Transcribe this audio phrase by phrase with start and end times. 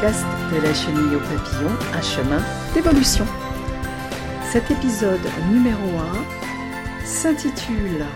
[0.00, 2.42] de la chenille au papillon, un chemin
[2.72, 3.26] d'évolution.
[4.50, 5.20] Cet épisode
[5.52, 5.98] numéro
[7.02, 8.06] 1 s'intitule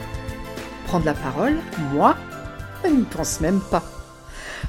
[0.86, 1.56] Prendre la parole,
[1.92, 2.16] moi,
[2.82, 3.82] je n'y pense même pas.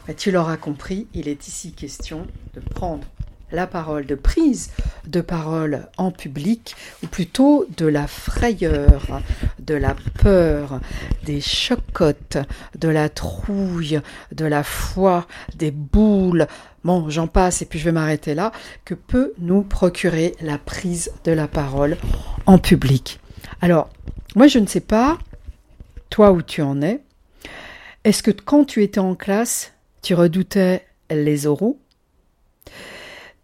[0.10, 3.06] Mais tu l'auras compris, il est ici question de prendre
[3.50, 4.72] la parole, de prise
[5.08, 9.22] de parole en public, ou plutôt de la frayeur,
[9.60, 10.82] de la peur,
[11.24, 12.40] des chocottes,
[12.78, 14.02] de la trouille,
[14.34, 16.48] de la foi, des boules,
[16.86, 18.52] bon j'en passe et puis je vais m'arrêter là,
[18.86, 21.98] que peut nous procurer la prise de la parole
[22.46, 23.20] en public?
[23.60, 23.90] Alors,
[24.36, 25.18] moi je ne sais pas,
[26.10, 27.02] toi où tu en es,
[28.04, 31.80] est-ce que quand tu étais en classe, tu redoutais les oraux?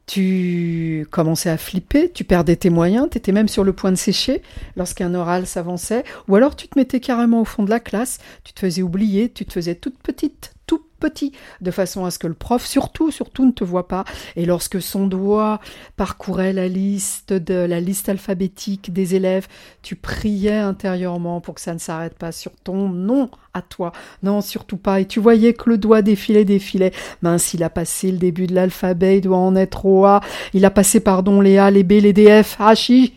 [0.06, 3.98] Tu commençais à flipper, tu perdais tes moyens, tu étais même sur le point de
[3.98, 4.42] sécher
[4.76, 8.54] lorsqu'un oral s'avançait, ou alors tu te mettais carrément au fond de la classe, tu
[8.54, 12.28] te faisais oublier, tu te faisais toute petite, tout petit, de façon à ce que
[12.28, 14.06] le prof, surtout, surtout, ne te voit pas.
[14.38, 15.60] Et lorsque son doigt
[15.98, 19.48] parcourait la liste de la liste alphabétique des élèves,
[19.82, 23.92] tu priais intérieurement pour que ça ne s'arrête pas sur ton nom à toi.
[24.24, 25.02] Non, surtout pas.
[25.02, 26.94] Et tu voyais que le doigt défilait, défilait.
[27.22, 30.22] Mince, il a passé le début de l'alphabet, il doit en être au A.
[30.54, 33.14] Il a passé, pardon, les A, les B, les D, F, H, I,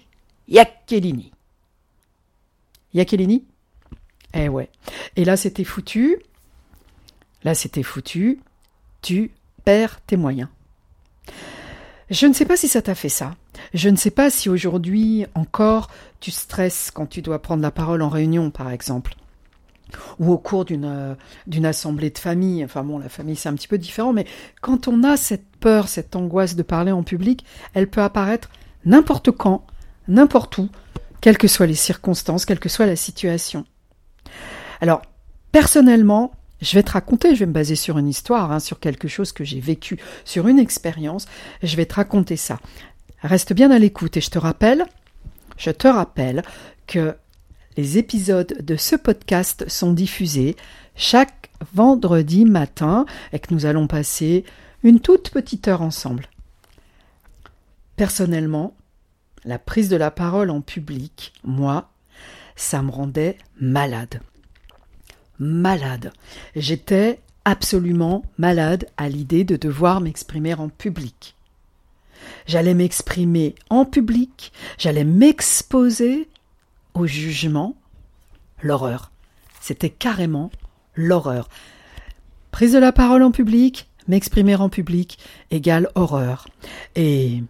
[0.48, 1.32] Yakelini.
[2.94, 3.44] Yakelini
[4.32, 4.70] Eh ouais.
[5.16, 6.18] Et là, c'était foutu.
[7.44, 8.40] Là, c'était foutu.
[9.02, 9.32] Tu
[9.64, 10.48] perds tes moyens.
[12.10, 13.34] Je ne sais pas si ça t'a fait ça.
[13.72, 18.02] Je ne sais pas si aujourd'hui encore tu stresses quand tu dois prendre la parole
[18.02, 19.14] en réunion, par exemple.
[20.18, 21.14] Ou au cours d'une euh,
[21.64, 22.64] assemblée de famille.
[22.64, 24.26] Enfin bon, la famille c'est un petit peu différent, mais
[24.60, 28.50] quand on a cette peur, cette angoisse de parler en public, elle peut apparaître
[28.84, 29.66] n'importe quand,
[30.08, 30.68] n'importe où,
[31.20, 33.64] quelles que soient les circonstances, quelle que soit la situation.
[34.80, 35.02] Alors,
[35.52, 39.08] personnellement, je vais te raconter, je vais me baser sur une histoire, hein, sur quelque
[39.08, 41.26] chose que j'ai vécu, sur une expérience,
[41.62, 42.58] je vais te raconter ça.
[43.22, 44.86] Reste bien à l'écoute et je te rappelle,
[45.56, 46.42] je te rappelle
[46.86, 47.14] que
[47.76, 50.56] les épisodes de ce podcast sont diffusés
[50.94, 54.44] chaque vendredi matin et que nous allons passer
[54.82, 56.28] une toute petite heure ensemble.
[57.96, 58.76] Personnellement,
[59.44, 61.90] la prise de la parole en public, moi,
[62.56, 64.20] ça me rendait malade
[65.44, 66.12] malade.
[66.56, 71.36] J'étais absolument malade à l'idée de devoir m'exprimer en public.
[72.46, 76.28] J'allais m'exprimer en public, j'allais m'exposer
[76.94, 77.77] au jugement,
[78.62, 79.10] l'horreur.
[79.60, 80.50] C'était carrément
[80.94, 81.48] l'horreur.
[82.50, 85.18] Prise de la parole en public, m'exprimer en public
[85.50, 86.48] égale horreur.
[86.94, 87.42] Et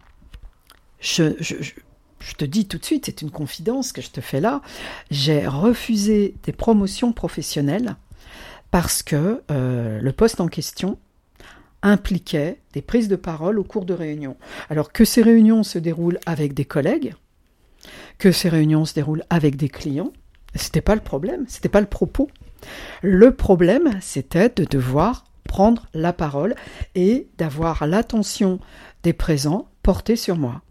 [1.00, 1.34] je,
[2.32, 4.62] te dis tout de suite, c'est une confidence que je te fais là,
[5.10, 7.96] j'ai refusé des promotions professionnelles
[8.70, 10.98] parce que euh, le poste en question
[11.82, 14.36] impliquait des prises de parole au cours de réunions.
[14.70, 17.14] Alors que ces réunions se déroulent avec des collègues,
[18.18, 20.12] que ces réunions se déroulent avec des clients,
[20.54, 22.30] c'était pas le problème, c'était pas le propos.
[23.02, 26.54] Le problème, c'était de devoir prendre la parole
[26.94, 28.58] et d'avoir l'attention
[29.02, 30.62] des présents portée sur moi.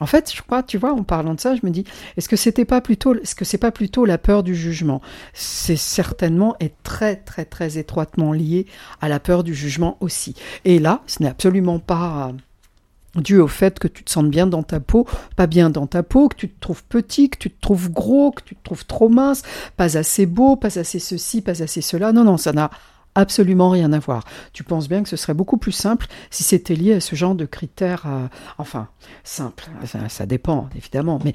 [0.00, 1.84] En fait, je crois, tu vois, en parlant de ça, je me dis,
[2.16, 5.00] est-ce que c'était pas plutôt, est-ce que c'est pas plutôt la peur du jugement?
[5.32, 8.66] C'est certainement et très très très étroitement lié
[9.00, 10.34] à la peur du jugement aussi.
[10.64, 14.46] Et là, ce n'est absolument pas euh, dû au fait que tu te sentes bien
[14.46, 17.50] dans ta peau, pas bien dans ta peau, que tu te trouves petit, que tu
[17.50, 19.42] te trouves gros, que tu te trouves trop mince,
[19.76, 22.12] pas assez beau, pas assez ceci, pas assez cela.
[22.12, 22.70] Non, non, ça n'a
[23.16, 24.24] absolument rien à voir.
[24.52, 27.34] Tu penses bien que ce serait beaucoup plus simple si c'était lié à ce genre
[27.34, 28.28] de critères, euh,
[28.58, 28.88] enfin,
[29.24, 29.64] simple,
[30.08, 31.32] ça, dépend évidemment, mais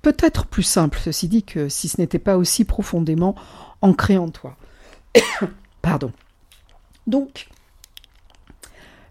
[0.00, 3.34] peut-être plus simple, ceci dit, que si ce n'était pas aussi profondément
[3.82, 4.56] ancré en toi.
[5.82, 6.12] Pardon.
[7.06, 7.48] Donc,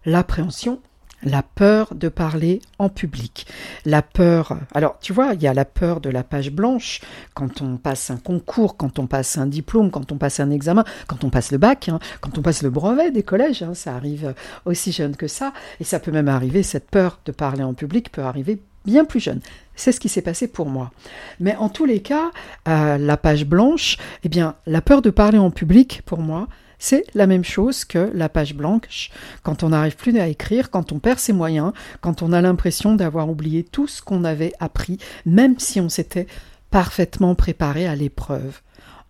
[0.04, 0.80] l'appréhension
[1.22, 3.46] la peur de parler en public,
[3.84, 4.56] la peur.
[4.74, 7.00] Alors, tu vois, il y a la peur de la page blanche
[7.34, 10.84] quand on passe un concours, quand on passe un diplôme, quand on passe un examen,
[11.06, 13.62] quand on passe le bac, hein, quand on passe le brevet des collèges.
[13.62, 14.34] Hein, ça arrive
[14.64, 16.62] aussi jeune que ça, et ça peut même arriver.
[16.62, 19.40] Cette peur de parler en public peut arriver bien plus jeune.
[19.74, 20.92] C'est ce qui s'est passé pour moi.
[21.40, 22.30] Mais en tous les cas,
[22.68, 27.04] euh, la page blanche, eh bien, la peur de parler en public, pour moi, c'est
[27.14, 29.10] la même chose que la page blanche,
[29.42, 32.94] quand on n'arrive plus à écrire, quand on perd ses moyens, quand on a l'impression
[32.94, 36.26] d'avoir oublié tout ce qu'on avait appris, même si on s'était
[36.70, 38.60] parfaitement préparé à l'épreuve.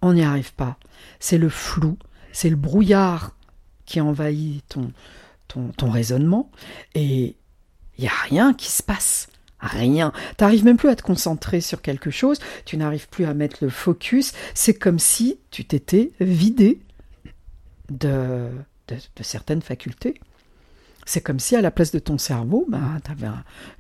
[0.03, 0.77] On n'y arrive pas.
[1.21, 1.97] C'est le flou,
[2.33, 3.35] c'est le brouillard
[3.87, 4.93] qui envahit ton,
[5.49, 6.51] ton, ton raisonnement,
[6.95, 7.37] et
[7.99, 9.29] il n'y a rien qui se passe.
[9.59, 10.13] Rien.
[10.37, 13.71] T'arrives même plus à te concentrer sur quelque chose, tu n'arrives plus à mettre le
[13.71, 16.81] focus, c'est comme si tu t'étais vidé
[17.91, 18.51] de
[19.23, 20.15] certaines facultés.
[21.09, 23.29] C'est comme si à la place de ton cerveau, bah, tu avais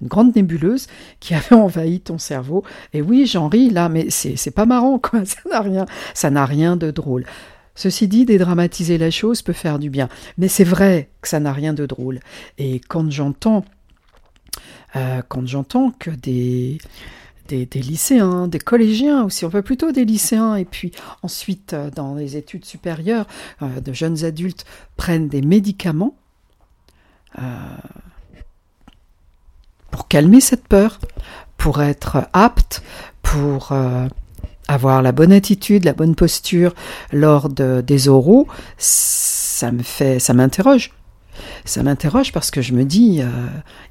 [0.01, 0.87] une grande nébuleuse
[1.19, 2.65] qui avait envahi ton cerveau.
[2.95, 5.25] Et oui, j'en ris là, mais c'est pas marrant, quoi.
[5.27, 7.27] Ça n'a rien, ça n'a rien de drôle.
[7.75, 10.09] Ceci dit, dédramatiser la chose peut faire du bien.
[10.39, 12.21] Mais c'est vrai que ça n'a rien de drôle.
[12.57, 13.67] Et quand j'entends,
[14.95, 16.79] euh, quand j'entends que des,
[17.49, 22.15] des, lycéens, des collégiens aussi, on veut plutôt des lycéens, et puis ensuite euh, dans
[22.15, 23.27] les études supérieures,
[23.63, 24.65] euh, de jeunes adultes
[24.97, 26.15] prennent des médicaments
[29.91, 30.99] pour calmer cette peur,
[31.59, 32.83] pour être apte,
[33.21, 33.75] pour
[34.69, 36.75] avoir la bonne attitude, la bonne posture
[37.13, 40.93] lors des oraux, ça me fait, ça m'interroge.
[41.65, 43.27] Ça m'interroge parce que je me dis, euh,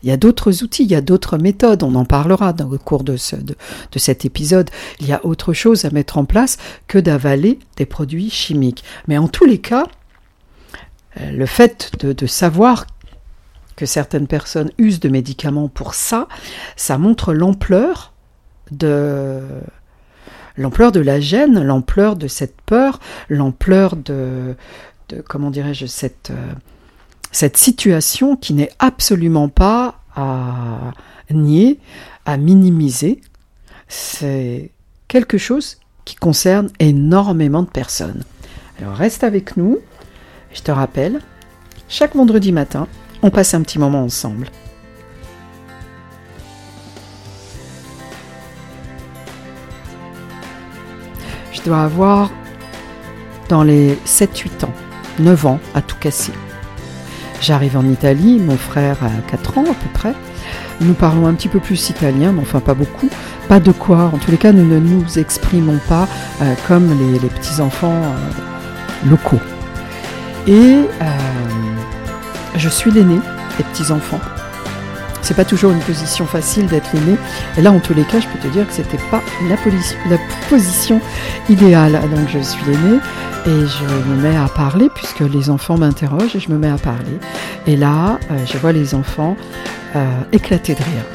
[0.04, 2.78] il y a d'autres outils, il y a d'autres méthodes, on en parlera dans le
[2.78, 3.56] cours de, ce, de,
[3.96, 4.70] cet épisode.
[5.00, 6.58] Il y a autre chose à mettre en place
[6.88, 8.84] que d'avaler des produits chimiques.
[9.08, 9.88] Mais en tous les cas,
[11.20, 12.88] euh, le fait de, savoir
[13.76, 16.28] que certaines personnes usent de médicaments pour ça,
[16.76, 18.14] ça montre l'ampleur
[18.72, 19.42] de,
[20.58, 23.00] l'ampleur de la gêne, l'ampleur de cette peur,
[23.30, 24.56] l'ampleur de,
[25.28, 26.54] comment dirais-je, cette, euh,
[27.36, 30.94] cette situation qui n'est absolument pas à
[31.30, 31.80] nier,
[32.26, 33.20] à minimiser.
[33.90, 34.72] C'est
[35.08, 38.24] quelque chose qui concerne énormément de personnes.
[38.80, 39.80] Alors reste avec nous.
[40.54, 41.20] Je te rappelle,
[41.90, 42.88] chaque vendredi matin,
[43.22, 44.48] on passe un petit moment ensemble.
[51.66, 52.32] dois avoir
[53.50, 54.74] dans les 7-8 ans,
[55.20, 56.32] 9 ans à tout casser.
[57.46, 60.16] J'arrive en Italie, mon frère a 4 ans à peu près.
[60.82, 63.08] Nous parlons un petit peu plus italien, mais enfin pas beaucoup.
[63.48, 66.08] Pas de quoi, en tous les cas, nous ne nous exprimons pas
[66.42, 69.40] euh, comme les, petits-enfants euh, locaux.
[70.48, 70.86] Et euh,
[72.56, 73.20] je suis l'aîné
[73.60, 74.22] des petits-enfants.
[75.26, 77.18] C'est pas toujours une position facile d'être l'aîné.
[77.58, 79.58] Et là, en tous les cas, je peux te dire que c'était pas la,
[80.48, 81.02] position
[81.50, 82.00] idéale.
[82.14, 83.00] Donc, je suis l'aîné
[83.48, 86.78] et je me mets à parler puisque les enfants m'interrogent et je me mets à
[86.78, 87.18] parler.
[87.66, 89.36] Et là, euh, je vois les enfants
[89.96, 91.06] euh, éclater de rire.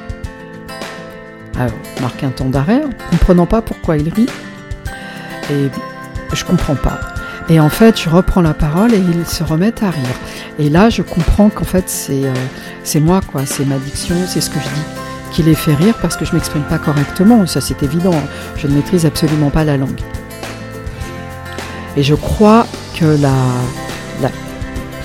[1.57, 4.27] Alors, marque un temps d'arrêt, comprenant pas pourquoi ils rient.
[5.53, 5.69] Et
[6.35, 6.99] je comprends pas.
[7.51, 10.17] Et en fait, je reprends la parole et ils se remettent à rire.
[10.61, 13.45] Et là, je comprends qu'en fait, c'est euh, moi, quoi.
[13.45, 14.87] C'est ma diction, c'est ce que je dis
[15.33, 17.45] qui les fait rire parce que je m'exprime pas correctement.
[17.47, 18.15] Ça, c'est évident.
[18.57, 20.01] Je ne maîtrise absolument pas la langue.
[21.97, 22.67] Et je crois
[22.99, 23.35] que la,
[24.23, 24.31] la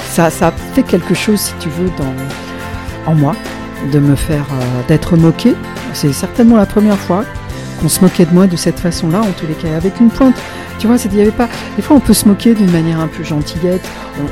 [0.09, 1.89] ça, ça fait quelque chose, si tu veux,
[3.07, 3.35] en moi,
[3.91, 5.55] de me faire, euh, d'être moqué.
[5.93, 7.25] C'est certainement la première fois
[7.79, 10.35] qu'on se moquait de moi de cette façon-là, en tous les cas, avec une pointe
[10.79, 11.47] tu vois, il y avait pas.
[11.75, 13.87] Des fois, on peut se moquer d'une manière un peu gentillette.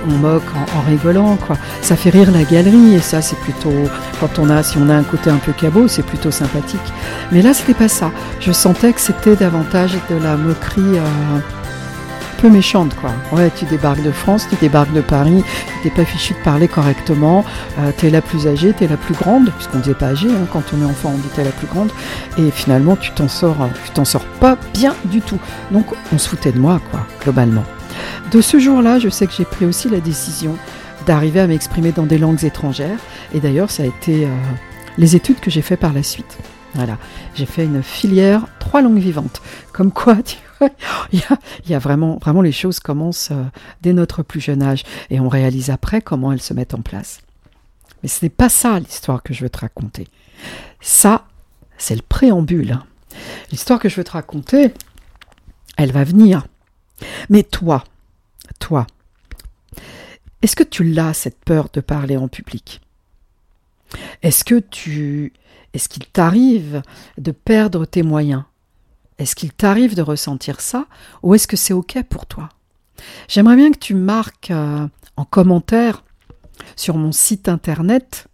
[0.07, 0.44] On, moque
[0.75, 1.57] en, rigolant, quoi.
[1.81, 3.74] Ça fait rire la galerie et ça, c'est plutôt.
[4.19, 6.94] Quand on a, si on a un côté un peu cabot, c'est plutôt sympathique.
[7.31, 8.12] Mais là, c'était pas ça.
[8.40, 10.98] Je sentais que c'était davantage de la moquerie.
[10.98, 11.39] Euh,
[12.50, 13.12] méchante, quoi.
[13.31, 15.44] Ouais, tu débarques de France, tu débarques de Paris,
[15.81, 17.45] t'es pas fichu de parler correctement,
[17.79, 20.29] euh, tu es la plus âgée, tu es la plus grande, puisqu'on disait pas âgée,
[20.29, 21.91] hein, quand on est enfant, on dit t'es la plus grande,
[22.38, 25.39] et finalement, tu t'en sors, euh, tu t'en sors pas bien du tout.
[25.72, 27.63] Donc, on se foutait de moi, quoi, globalement.
[28.32, 30.56] De ce jour-là, je sais que j'ai pris aussi la décision
[31.06, 33.00] d'arriver à m'exprimer dans des langues étrangères,
[33.34, 34.29] et d'ailleurs, ça a été euh,
[34.98, 36.38] les études que j'ai fait par la suite.
[36.75, 36.98] Voilà,
[37.36, 39.41] j'ai fait une filière trois langues vivantes.
[39.74, 40.38] Comme quoi, tu
[41.13, 41.22] il,
[41.67, 43.43] y a, vraiment, les choses commencent euh,
[43.82, 47.22] dès notre plus jeune âge et on réalise après comment elles se mettent en place.
[48.01, 50.08] Mais ce n'est pas ça l'histoire que je veux te raconter.
[50.82, 51.25] Ça,
[51.77, 52.79] c'est le préambule.
[53.51, 54.74] L'histoire que je veux te raconter,
[55.77, 56.46] elle va venir.
[57.29, 57.84] Mais toi,
[58.60, 58.88] toi,
[60.41, 62.82] est-ce que tu l'as cette peur de parler en public?
[64.22, 65.34] Est-ce que tu
[65.74, 66.84] est-ce qu'il t'arrive
[67.17, 68.43] de perdre tes moyens?
[69.24, 70.86] Est-ce qu'il t'arrive de ressentir ça
[71.24, 72.50] ou est-ce que c'est OK pour toi?
[73.27, 74.88] J'aimerais bien que tu marques euh,
[75.18, 76.03] en commentaire
[76.75, 78.27] sur mon site internet.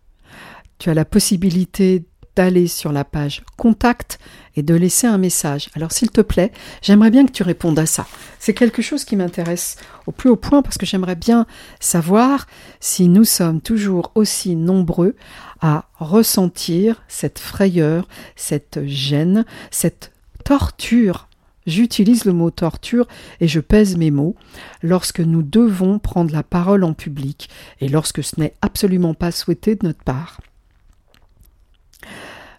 [0.79, 2.05] Tu as la possibilité
[2.35, 4.19] d'aller sur la page contact
[4.55, 5.69] et de laisser un message.
[5.75, 8.07] Alors s'il te plaît, j'aimerais bien que tu répondes à ça.
[8.39, 9.75] C'est quelque chose qui m'intéresse
[10.07, 11.45] au plus haut point parce que j'aimerais bien
[11.79, 12.47] savoir
[12.79, 15.15] si nous sommes toujours aussi nombreux
[15.61, 20.11] à ressentir cette frayeur, cette gêne, cette
[20.49, 21.27] torture,
[21.67, 23.07] j'utilise le mot torture
[23.39, 24.35] et je pèse mes mots,
[24.81, 27.51] lorsque nous devons prendre la parole en public
[27.81, 30.41] et lorsque ce n'est absolument pas souhaité de notre part.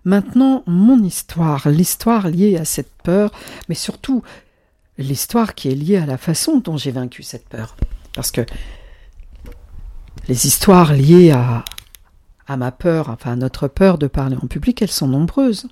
[0.05, 3.33] Maintenant, mon histoire, l'histoire liée à cette peur,
[3.69, 4.23] mais surtout
[4.97, 7.75] l'histoire qui est liée à la façon dont j'ai vaincu cette peur.
[8.15, 8.47] Parce que
[10.29, 11.65] les histoires liées à,
[12.47, 15.67] à ma peur, enfin à notre peur de parler en public, elles sont nombreuses.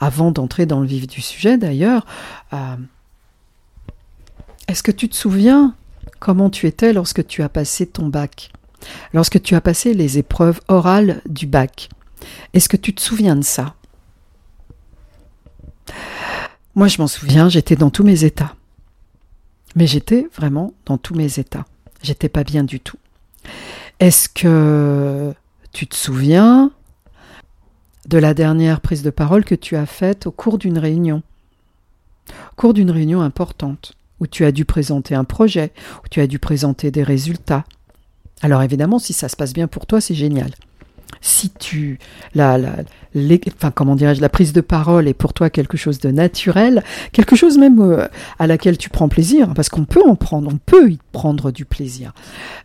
[0.00, 2.06] Avant d'entrer dans le vif du sujet, d'ailleurs,
[2.52, 2.76] euh,
[4.68, 5.74] est-ce que tu te souviens
[6.18, 8.52] comment tu étais lorsque tu as passé ton bac?
[9.12, 11.88] Lorsque tu as passé les épreuves orales du bac
[12.54, 13.74] Est-ce que tu te souviens de ça?
[16.74, 18.54] Moi, je m'en souviens, j'étais dans tous mes états.
[19.76, 21.64] Mais j'étais vraiment dans tous mes états.
[22.02, 22.98] J'étais pas bien du tout.
[23.98, 25.34] Est-ce que
[25.72, 26.70] tu te souviens
[28.10, 31.22] de la dernière prise de parole que tu as faite au cours d'une réunion
[32.28, 35.72] Au cours d'une réunion importante, où tu as dû présenter un projet,
[36.04, 37.64] où tu as dû présenter des résultats.
[38.42, 40.50] Alors évidemment, si ça se passe bien pour toi, c'est génial.
[41.20, 42.00] Si tu
[42.34, 42.72] la, la
[43.54, 47.36] enfin comment dirais-je la prise de parole est pour toi quelque chose de naturel, quelque
[47.36, 48.08] chose même euh,
[48.40, 51.64] à laquelle tu prends plaisir, parce qu'on peut en prendre, on peut y prendre du
[51.64, 52.12] plaisir.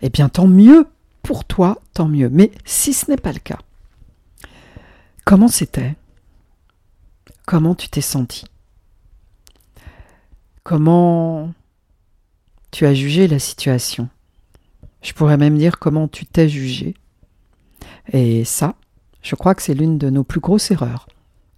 [0.01, 0.87] Eh bien, tant mieux
[1.21, 2.29] pour toi, tant mieux.
[2.31, 3.59] Mais si ce n'est pas le cas,
[5.25, 5.95] comment c'était?
[7.45, 8.45] Comment tu t'es senti
[10.63, 11.53] Comment
[12.71, 14.09] tu as jugé la situation?
[15.01, 16.95] Je pourrais même dire comment tu t'es jugé.
[18.11, 18.75] Et ça,
[19.21, 21.07] je crois que c'est l'une de nos plus grosses erreurs.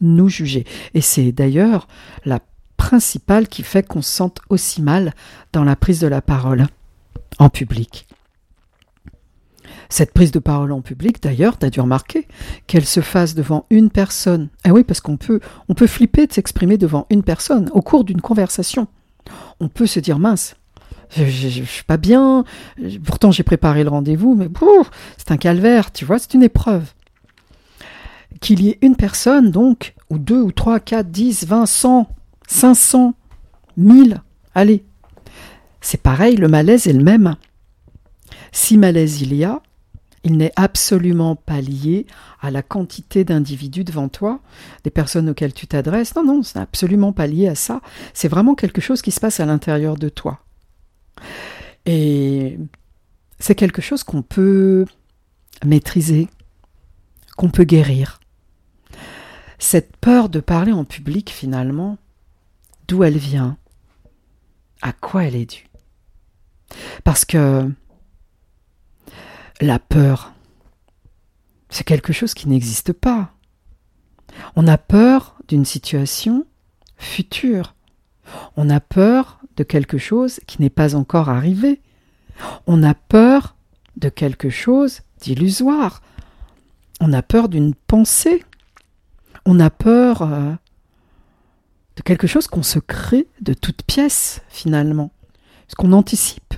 [0.02, 0.66] Nous juger.
[0.94, 1.88] Et c'est d'ailleurs
[2.26, 2.40] la
[2.76, 5.14] principale qui fait qu'on se sente aussi mal
[5.54, 6.68] dans la prise de la parole
[7.40, 8.07] en public.
[9.90, 12.28] Cette prise de parole en public, d'ailleurs, t'as dû remarquer
[12.68, 14.50] qu'elle se fasse devant une personne.
[14.64, 15.40] Ah oui, parce qu'on peut,
[15.70, 18.88] on peut flipper de s'exprimer devant une personne au cours d'une conversation.
[19.60, 20.56] On peut se dire mince,
[21.16, 22.44] je, je, suis pas bien.
[23.06, 24.50] Pourtant, j'ai préparé le rendez-vous, mais
[25.18, 26.92] c'est un calvaire, tu vois, c'est une épreuve.
[28.42, 32.10] Qu'il y ait une personne, donc, ou deux, ou trois, quatre, dix, vingt, cent,
[32.48, 33.14] cinq cents,
[33.78, 34.22] mille,
[34.54, 34.84] allez.
[35.82, 37.36] C'est pareil, le malaise est le même.
[38.52, 39.62] Si malaise il y a,
[40.28, 42.06] il n'est absolument pas lié
[42.42, 44.42] à la quantité d'individus devant toi,
[44.84, 46.16] des personnes auxquelles tu t'adresses.
[46.16, 47.80] Non, non, c'est absolument pas lié à ça.
[48.14, 50.42] C'est vraiment quelque chose qui se passe à l'intérieur de toi.
[51.86, 52.60] Et
[53.40, 54.84] c'est quelque chose qu'on peut
[55.66, 56.28] maîtriser,
[57.38, 58.20] qu'on peut guérir.
[59.60, 61.98] Cette peur de parler en public, finalement,
[62.90, 63.56] d'où elle vient,
[64.82, 65.68] à quoi elle est due?
[67.06, 67.72] Parce que
[69.62, 70.34] la peur,
[71.70, 73.32] c'est quelque chose qui n'existe pas.
[74.56, 76.46] On a peur d'une situation
[76.98, 77.76] future.
[78.56, 81.82] On a peur de quelque chose qui n'est pas encore arrivé.
[82.68, 83.56] On a peur
[83.96, 86.02] de quelque chose d'illusoire.
[87.00, 88.44] On a peur d'une pensée.
[89.46, 90.54] On a peur euh,
[91.96, 95.12] de quelque chose qu'on se crée de toutes pièces, finalement.
[95.68, 96.54] Ce qu'on anticipe.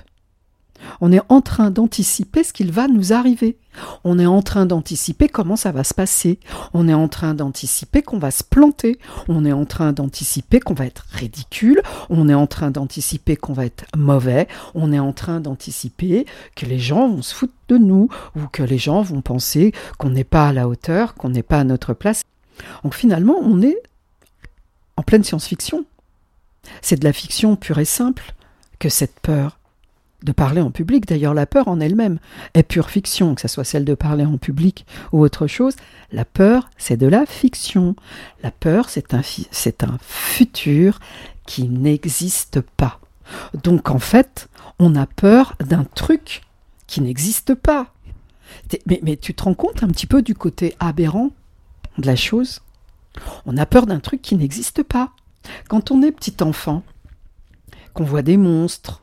[1.00, 3.58] On est en train d'anticiper ce qu'il va nous arriver.
[4.04, 6.38] On est en train d'anticiper comment ça va se passer.
[6.74, 8.98] On est en train d'anticiper qu'on va se planter.
[9.28, 11.80] On est en train d'anticiper qu'on va être ridicule.
[12.08, 14.48] On est en train d'anticiper qu'on va être mauvais.
[14.74, 18.62] On est en train d'anticiper que les gens vont se foutre de nous ou que
[18.62, 21.94] les gens vont penser qu'on n'est pas à la hauteur, qu'on n'est pas à notre
[21.94, 22.22] place.
[22.82, 23.78] Donc finalement, on est
[24.96, 25.84] en pleine science-fiction.
[26.82, 28.34] C'est de la fiction pure et simple
[28.78, 29.59] que cette peur
[30.22, 31.06] de parler en public.
[31.06, 32.18] D'ailleurs, la peur en elle-même
[32.54, 35.74] est pure fiction, que ce soit celle de parler en public ou autre chose.
[36.12, 37.96] La peur, c'est de la fiction.
[38.42, 40.98] La peur, c'est un, futur
[41.46, 43.00] qui n'existe pas.
[43.62, 44.48] Donc, en fait,
[44.78, 46.42] on a peur d'un truc
[46.86, 47.92] qui n'existe pas.
[48.86, 51.30] Mais tu te rends compte un petit peu du côté aberrant
[51.98, 52.60] de la chose?
[53.46, 55.12] On a peur d'un truc qui n'existe pas.
[55.68, 56.82] Quand on est petit enfant,
[57.94, 59.02] qu'on voit des monstres,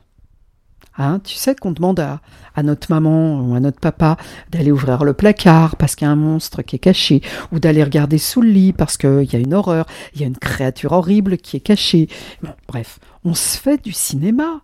[1.00, 2.20] Hein, tu sais qu'on demande à,
[2.64, 4.16] notre maman ou à notre papa
[4.50, 7.84] d'aller ouvrir le placard parce qu'il y a un monstre qui est caché, ou d'aller
[7.84, 10.90] regarder sous le lit parce qu'il y a une horreur, il y a une créature
[10.90, 12.08] horrible qui est cachée.
[12.66, 14.62] bref, on se fait du cinéma.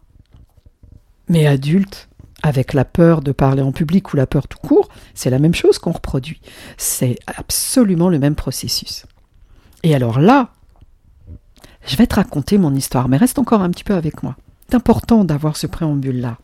[1.29, 2.09] Mais adulte,
[2.43, 5.55] avec la peur de parler en public ou la peur tout court, c'est la même
[5.55, 6.41] chose qu'on reproduit.
[6.77, 9.07] C'est absolument le même processus.
[9.85, 10.51] Et alors là,
[11.87, 14.37] je vais te raconter mon histoire, mais reste encore un petit peu avec moi
[14.73, 16.39] important d'avoir ce préambule-là.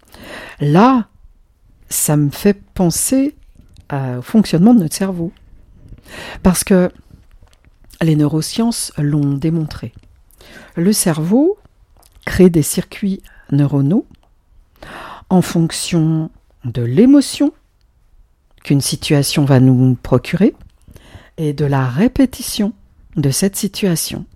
[0.60, 1.08] Là,
[1.88, 3.36] ça me fait penser
[3.92, 5.32] au fonctionnement de notre cerveau.
[6.42, 6.90] Parce que
[8.02, 9.92] les neurosciences l'ont démontré.
[10.76, 11.58] Le cerveau
[12.24, 14.06] crée des circuits neuronaux
[15.28, 16.30] en fonction
[16.64, 17.52] de l'émotion
[18.64, 20.54] qu'une situation va nous procurer
[21.36, 22.72] et de la répétition
[23.16, 24.26] de cette situation.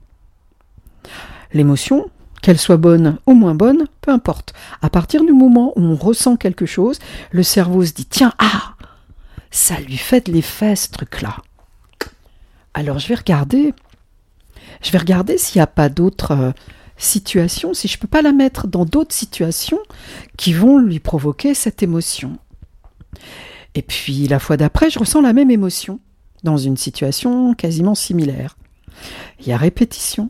[1.52, 2.10] L'émotion,
[2.44, 4.52] qu'elle soit bonne ou moins bonne, peu importe.
[4.82, 6.98] À partir du moment où on ressent quelque chose,
[7.30, 8.74] le cerveau se dit tiens, ah,
[9.50, 11.38] ça lui fait de l'effet ce truc-là.
[12.74, 13.72] Alors je vais regarder,
[14.82, 16.52] je vais regarder s'il n'y a pas d'autres euh,
[16.98, 19.80] situations, si je ne peux pas la mettre dans d'autres situations
[20.36, 22.36] qui vont lui provoquer cette émotion.
[23.74, 25.98] Et puis la fois d'après, je ressens la même émotion
[26.42, 28.58] dans une situation quasiment similaire.
[29.40, 30.28] Il y a répétition.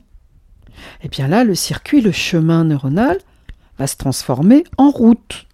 [1.02, 3.18] Et bien là, le circuit, le chemin neuronal
[3.78, 5.46] va se transformer en route.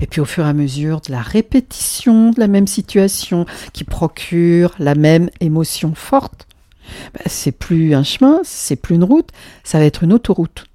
[0.00, 3.84] Et puis au fur et à mesure de la répétition de la même situation qui
[3.84, 6.46] procure la même émotion forte,
[7.14, 9.30] ben, c'est plus un chemin, c'est plus une route,
[9.64, 10.66] ça va être une autoroute.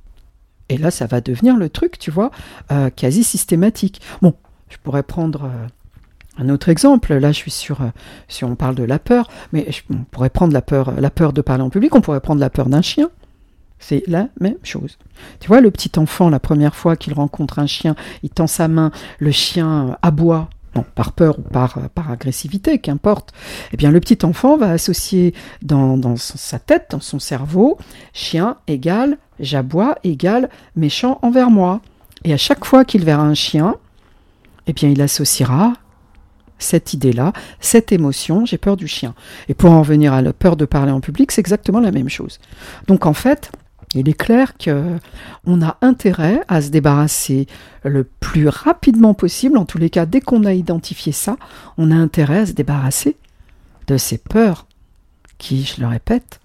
[0.70, 2.32] Et là, ça va devenir le truc, tu vois,
[2.72, 4.02] euh, quasi systématique.
[4.22, 4.36] Bon,
[4.70, 5.68] je pourrais prendre euh,
[6.38, 7.14] un autre exemple.
[7.16, 7.90] Là, je suis sur, euh,
[8.28, 11.42] si on parle de la peur, mais on pourrait prendre la peur, la peur de
[11.42, 13.10] parler en public, on pourrait prendre la peur d'un chien.
[13.80, 14.98] C'est la même chose.
[15.40, 18.68] Tu vois, le petit enfant, la première fois qu'il rencontre un chien, il tend sa
[18.68, 23.34] main, le chien aboie, non, par peur ou par, par agressivité, qu'importe.
[23.72, 27.78] Eh bien, le petit enfant va associer dans, dans sa tête, dans son cerveau,
[28.14, 31.82] chien égale j'aboie égale méchant envers moi.
[32.24, 33.76] Et à chaque fois qu'il verra un chien,
[34.68, 35.74] eh bien, il associera
[36.62, 37.32] cette idée-là,
[37.62, 39.16] cette émotion, j'ai peur du chien.
[39.48, 42.10] Et pour en venir à la peur de parler en public, c'est exactement la même
[42.10, 42.40] chose.
[42.88, 43.50] Donc en fait,
[43.96, 44.98] il est clair que
[45.46, 47.48] on a intérêt à se débarrasser
[47.84, 51.38] le plus rapidement possible, en tous les cas, dès qu'on a identifié ça,
[51.78, 53.18] on a intérêt à se débarrasser
[53.88, 54.68] de ces peurs
[55.38, 56.40] qui, je le répète,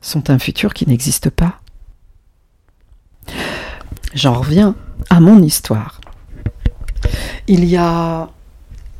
[0.00, 1.60] sont un futur qui n'existe pas.
[4.14, 4.74] J'en reviens
[5.10, 6.00] à mon histoire.
[7.46, 8.30] Il y a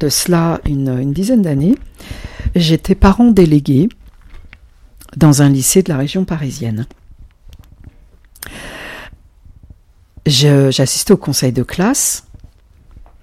[0.00, 1.76] de cela une, une dizaine d'années,
[2.54, 3.88] j'étais parent délégué
[5.16, 6.86] dans un lycée de la région parisienne.
[10.26, 12.24] J'assistais au conseil de classe,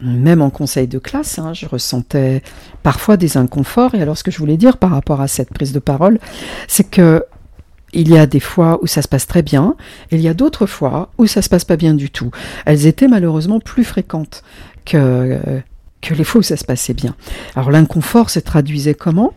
[0.02, 2.44] même en conseil de classe, hein, je ressentais
[2.84, 3.96] parfois des inconforts.
[3.96, 6.20] Et alors, ce que je voulais dire par rapport à cette prise de parole,
[6.68, 7.24] c'est que
[7.94, 9.76] il y a des fois où ça se passe très bien,
[10.12, 12.32] et il y a d'autres fois où ça se passe pas bien du tout.
[12.66, 14.44] Elles étaient malheureusement plus fréquentes
[14.86, 15.40] que,
[16.02, 17.16] que les fois où ça se passait bien.
[17.56, 19.34] Alors l'inconfort se traduisait comment?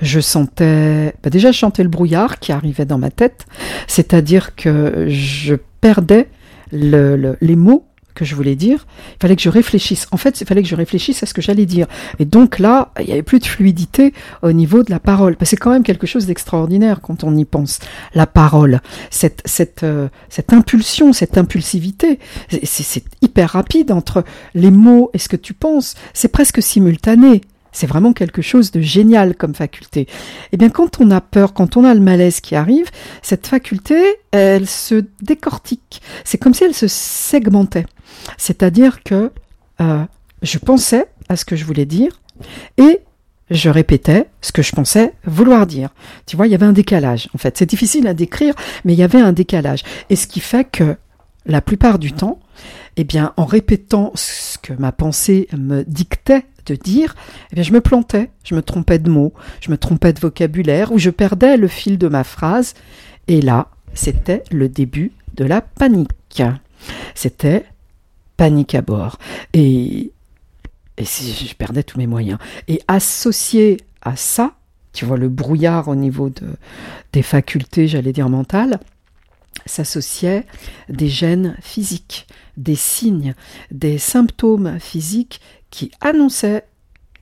[0.00, 3.46] Je sentais, bah déjà je sentais le brouillard qui arrivait dans ma tête,
[3.86, 6.28] c'est-à-dire que je perdais
[6.72, 10.06] les mots que je voulais dire, il fallait que je réfléchisse.
[10.10, 11.86] En fait, il fallait que je réfléchisse à ce que j'allais dire.
[12.18, 15.36] Et donc là, il n'y avait plus de fluidité au niveau de la parole.
[15.36, 17.78] Parce c'est quand même quelque chose d'extraordinaire quand on y pense.
[18.14, 18.80] La parole,
[19.10, 22.18] cette, cette, euh, cette impulsion, cette impulsivité,
[22.62, 25.94] c'est hyper rapide entre les mots et ce que tu penses.
[26.14, 27.42] C'est presque simultané.
[27.72, 30.06] C'est vraiment quelque chose de génial comme faculté.
[30.52, 32.90] Eh bien, quand on a peur, quand on a le malaise qui arrive,
[33.22, 36.02] cette faculté, elle se décortique.
[36.24, 37.86] C'est comme si elle se segmentait.
[38.36, 39.32] C'est-à-dire que
[39.80, 40.04] euh,
[40.42, 42.20] je pensais à ce que je voulais dire
[42.76, 43.00] et
[43.50, 45.90] je répétais ce que je pensais vouloir dire.
[46.26, 47.28] Tu vois, il y avait un décalage.
[47.34, 48.54] En fait, c'est difficile à décrire,
[48.84, 49.82] mais il y avait un décalage.
[50.10, 50.96] Et ce qui fait que
[51.46, 52.40] la plupart du temps,
[52.96, 57.14] eh bien, en répétant ce que ma pensée me dictait de dire,
[57.56, 60.98] eh je me plantais, je me trompais de mots, je me trompais de vocabulaire, ou
[60.98, 62.74] je perdais le fil de ma phrase.
[63.28, 66.42] Et là, c'était le début de la panique.
[67.14, 67.66] C'était
[68.36, 69.18] panique à bord.
[69.52, 70.12] Et,
[70.96, 72.38] et je perdais tous mes moyens.
[72.68, 74.54] Et associé à ça,
[74.92, 76.46] tu vois le brouillard au niveau de,
[77.12, 78.78] des facultés, j'allais dire mentales,
[79.66, 80.44] s'associaient
[80.88, 83.34] des gènes physiques, des signes,
[83.70, 85.40] des symptômes physiques
[85.72, 86.66] qui annonçaient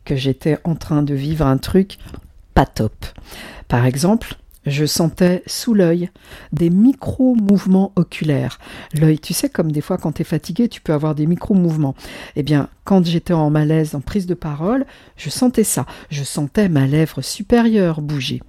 [0.04, 1.96] que j'étais en train de vivre un truc
[2.52, 3.06] pas top.
[3.68, 4.34] Par exemple,
[4.66, 6.10] je sentais sous l'œil
[6.52, 8.58] des micro-mouvements oculaires.
[8.92, 11.94] L'œil, tu sais, comme des fois quand tu es fatigué, tu peux avoir des micro-mouvements.
[12.36, 14.84] Eh bien, quand j'étais en malaise, en prise de parole,
[15.16, 15.86] je sentais ça.
[16.10, 18.42] Je sentais ma lèvre supérieure bouger.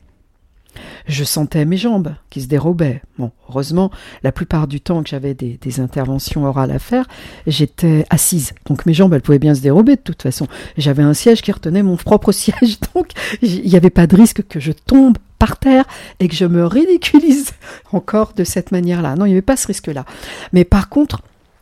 [1.07, 3.01] Je sentais mes jambes qui se dérobaient.
[3.17, 3.91] Bon, heureusement,
[4.23, 7.07] la plupart du temps que j'avais des, interventions orales à faire,
[7.47, 8.53] j'étais assise.
[8.65, 10.47] Donc mes jambes, elles pouvaient bien se dérober de toute façon.
[10.77, 12.79] J'avais un siège qui retenait mon propre siège.
[12.93, 13.09] Donc
[13.41, 15.85] il n'y avait pas de risque que je tombe par terre
[16.19, 17.51] et que je me ridiculise
[17.91, 19.15] encore de cette manière-là.
[19.15, 20.05] Non, il n'y avait pas ce risque-là.
[20.53, 21.21] Mais par contre,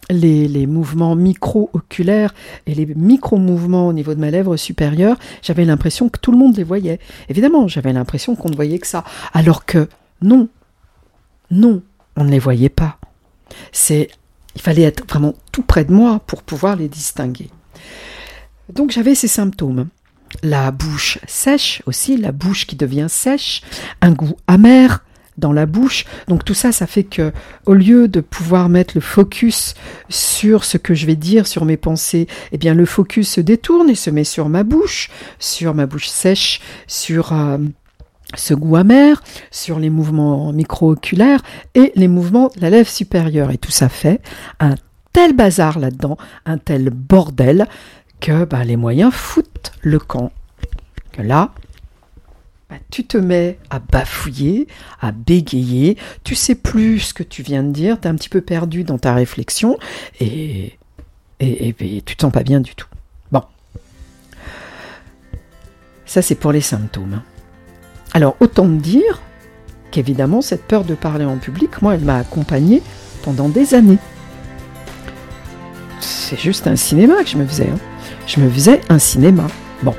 [0.09, 2.33] les, mouvements micro-oculaires
[2.65, 6.57] et les micro-mouvements au niveau de ma lèvre supérieure, j'avais l'impression que tout le monde
[6.57, 6.99] les voyait.
[7.29, 9.03] Évidemment, j'avais l'impression qu'on ne voyait que ça.
[9.33, 9.87] Alors que
[10.21, 10.49] non,
[11.51, 11.81] non,
[12.15, 12.97] on ne les voyait pas.
[13.71, 14.09] C'est,
[14.55, 17.49] il fallait être vraiment tout près de moi pour pouvoir les distinguer.
[18.73, 19.87] Donc j'avais ces symptômes.
[20.43, 23.61] La bouche sèche aussi, la bouche qui devient sèche,
[24.01, 25.03] un goût amer,
[25.39, 26.05] dans la bouche.
[26.27, 27.31] Donc tout ça, ça fait que
[27.65, 29.73] au lieu de pouvoir mettre le focus
[30.09, 33.89] sur ce que je vais dire, sur mes pensées, eh bien le focus se détourne
[33.89, 37.57] et se met sur ma bouche, sur ma bouche sèche, sur euh,
[38.35, 39.21] ce goût amer,
[39.51, 41.41] sur les mouvements micro-oculaires
[41.75, 43.51] et les mouvements de la lèvre supérieure.
[43.51, 44.21] Et tout ça fait
[44.59, 44.75] un
[45.13, 47.67] tel bazar là-dedans, un tel bordel,
[48.19, 50.31] que bah, les moyens foutent le camp.
[51.17, 51.51] Là,
[52.69, 54.67] bah, tu te mets à bafouiller,
[55.01, 58.29] à bégayer, tu sais plus ce que tu viens de dire, tu es un petit
[58.29, 59.77] peu perdu dans ta réflexion
[60.19, 60.77] et,
[61.39, 62.87] et, et, tu te sens pas bien du tout.
[63.31, 63.41] Bon.
[66.05, 67.21] Ça, c'est pour les symptômes.
[68.13, 69.21] Alors, autant me dire
[69.91, 72.83] qu'évidemment, cette peur de parler en public, moi, elle m'a accompagnée
[73.23, 73.99] pendant des années.
[75.99, 77.69] C'est juste un cinéma que je me faisais.
[77.69, 77.79] Hein.
[78.27, 79.47] Je me faisais un cinéma.
[79.81, 79.95] Bon.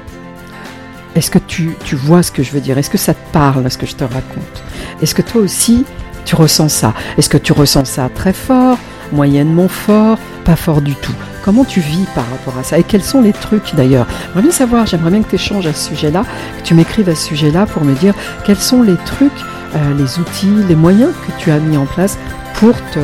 [1.16, 2.78] Est-ce que tu, vois ce que je veux dire?
[2.78, 4.62] Est-ce que ça te parle, ce que je te raconte?
[5.02, 5.84] Est-ce que toi aussi,
[6.24, 6.94] tu ressens ça?
[7.18, 8.78] Est-ce que tu ressens ça très fort,
[9.12, 11.14] moyennement fort, pas fort du tout?
[11.42, 12.78] Comment tu vis par rapport à ça?
[12.78, 14.06] Et quels sont les trucs d'ailleurs?
[14.26, 16.22] J'aimerais bien savoir, j'aimerais bien que tu échanges à ce sujet-là,
[16.58, 19.32] que tu m'écrives à ce sujet-là pour me dire quels sont les trucs,
[19.74, 22.18] euh, les outils, les moyens que tu as mis en place
[22.54, 23.00] pour te,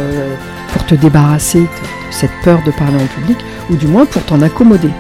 [0.73, 1.67] pour te débarrasser de
[2.13, 3.39] cette peur de parler en public,
[3.69, 4.91] ou du moins pour t'en accommoder.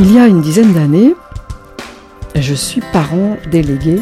[0.00, 1.16] Il y a une dizaine d'années,
[2.36, 4.00] je suis parent délégué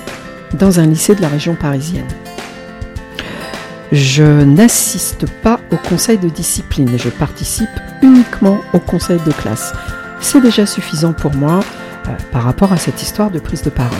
[0.52, 2.06] dans un lycée de la région parisienne.
[3.92, 7.70] Je n'assiste pas au conseil de discipline, je participe
[8.02, 9.72] uniquement au conseil de classe.
[10.20, 11.61] C'est déjà suffisant pour moi
[12.09, 13.96] euh, par rapport à cette histoire de prise de parole.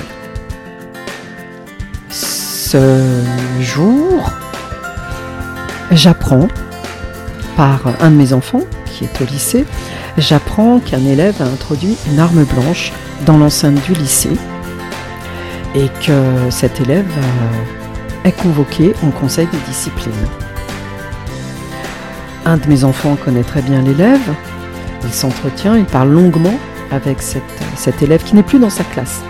[2.11, 3.23] Ce
[3.61, 4.31] jour,
[5.93, 6.49] j'apprends
[7.57, 9.65] par un de mes enfants qui est au lycée,
[10.19, 12.93] j'apprends qu'un élève a introduit une arme blanche
[13.25, 14.37] dans l'enceinte du lycée
[15.75, 20.13] et que cet élève euh, est convoqué en conseil de discipline.
[22.45, 24.35] Un de mes enfants connaît très bien l'élève,
[25.05, 26.55] il s'entretient, il parle longuement
[26.91, 29.23] avec cet élève qui n'est plus dans sa classe.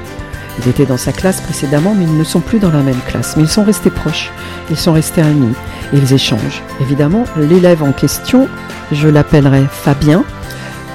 [0.58, 3.36] Ils étaient dans sa classe précédemment, mais ils ne sont plus dans la même classe.
[3.36, 4.30] Mais ils sont restés proches,
[4.70, 5.54] ils sont restés amis,
[5.92, 6.62] ils échangent.
[6.80, 8.48] Évidemment, l'élève en question,
[8.92, 10.24] je l'appellerai Fabien.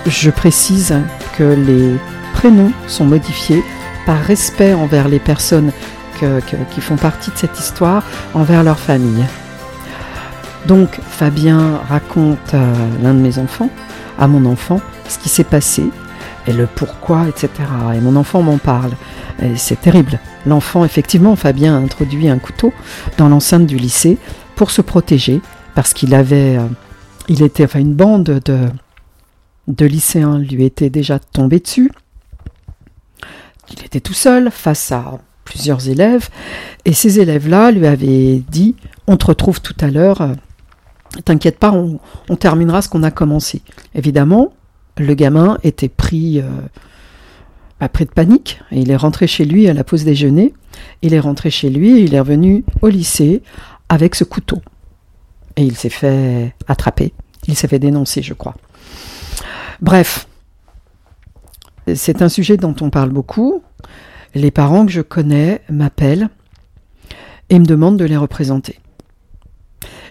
[0.07, 0.95] Je précise
[1.37, 1.95] que les
[2.33, 3.63] prénoms sont modifiés
[4.05, 5.71] par respect envers les personnes
[6.71, 9.23] qui font partie de cette histoire envers leur famille.
[10.67, 12.63] Donc Fabien raconte à
[13.01, 13.69] l'un de mes enfants,
[14.19, 15.83] à mon enfant, ce qui s'est passé
[16.47, 17.49] et le pourquoi, etc.
[17.95, 18.91] Et mon enfant m'en parle.
[19.41, 20.19] Et c'est terrible.
[20.45, 22.73] L'enfant, effectivement, Fabien a introduit un couteau
[23.17, 24.17] dans l'enceinte du lycée
[24.55, 25.41] pour se protéger
[25.75, 26.65] parce qu'il avait, euh,
[27.27, 28.57] il était, enfin, une bande de,
[29.67, 31.91] de lycéens lui était déjà tombée dessus.
[33.71, 36.29] Il était tout seul face à plusieurs élèves,
[36.85, 38.75] et ces élèves-là lui avaient dit
[39.07, 40.33] On te retrouve tout à l'heure, euh,
[41.25, 41.99] t'inquiète pas, on,
[42.35, 43.61] terminera ce qu'on a commencé.
[43.95, 44.53] Évidemment,
[44.97, 46.49] le gamin était pris, euh,
[47.79, 50.53] bah, de panique, il est rentré chez lui à la pause déjeuner.
[51.01, 53.41] Il est rentré chez lui et il est revenu au lycée
[53.89, 54.61] avec ce couteau.
[55.57, 57.13] Et il s'est fait attraper,
[57.47, 58.55] il s'est fait dénoncer, je crois.
[59.81, 60.27] Bref,
[61.95, 63.63] c'est un sujet dont on parle beaucoup.
[64.35, 66.29] Les parents que je connais m'appellent
[67.49, 68.79] et me demandent de les représenter.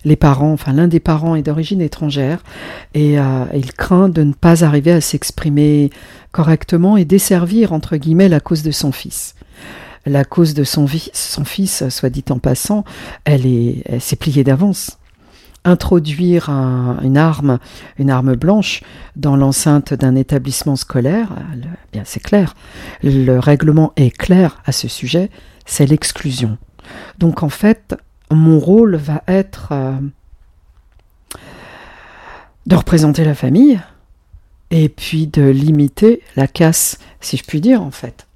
[0.04, 2.42] Les parents, enfin l'un des parents est d'origine étrangère
[2.94, 5.90] et euh, il craint de ne pas arriver à s'exprimer
[6.32, 9.34] correctement et desservir entre guillemets la cause de son fils.
[10.06, 12.84] La cause de son, fils, soit dit en passant,
[13.24, 14.98] elle est, s'est pliée d'avance
[15.64, 17.58] introduire une arme,
[17.98, 18.82] une arme blanche
[19.16, 21.28] dans l'enceinte d'un établissement scolaire,
[21.92, 22.54] bien c'est clair,
[23.02, 25.30] le règlement est clair à ce sujet,
[25.66, 26.56] c'est l'exclusion.
[27.18, 27.94] Donc en fait,
[28.30, 29.96] mon rôle va être euh,
[32.66, 33.80] de représenter la famille
[34.70, 38.26] et puis de limiter la casse, si je puis dire en fait.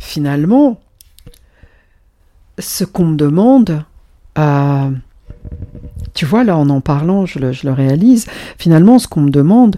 [0.00, 0.80] Finalement,
[2.58, 3.84] ce qu'on me demande,
[4.38, 4.90] euh,
[6.14, 8.26] tu vois, là, en en parlant, je le, réalise.
[8.58, 9.76] Finalement, ce qu'on me demande,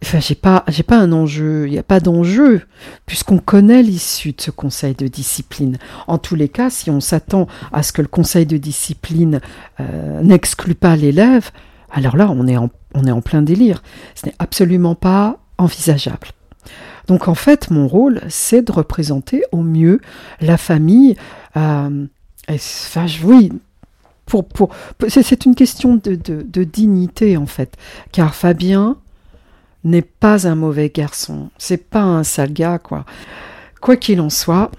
[0.00, 2.62] Enfin, j'ai pas, j'ai pas un enjeu, il n'y a pas d'enjeu,
[3.04, 5.76] puisqu'on connaît l'issue de ce conseil de discipline.
[6.06, 9.40] En tous les cas, si on s'attend à ce que le conseil de discipline
[9.80, 11.50] euh, n'exclue pas l'élève,
[11.90, 13.82] alors là, on est en, on est en plein délire.
[14.14, 16.28] Ce n'est absolument pas envisageable.
[17.08, 20.00] Donc en fait, mon rôle, c'est de représenter au mieux
[20.40, 21.16] la famille.
[21.56, 22.06] Euh,
[22.48, 23.50] enfin, oui,
[24.28, 24.70] pour,
[25.08, 27.76] c'est une question de, dignité en fait,
[28.12, 28.96] car Fabien
[29.84, 33.04] n'est pas un mauvais garçon, c'est pas un sale gars quoi.
[33.80, 34.70] Quoi qu'il en soit,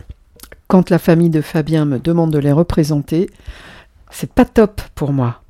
[0.67, 3.29] quand la famille de Fabien me demande de les représenter,
[4.11, 5.41] c'est pas top pour moi.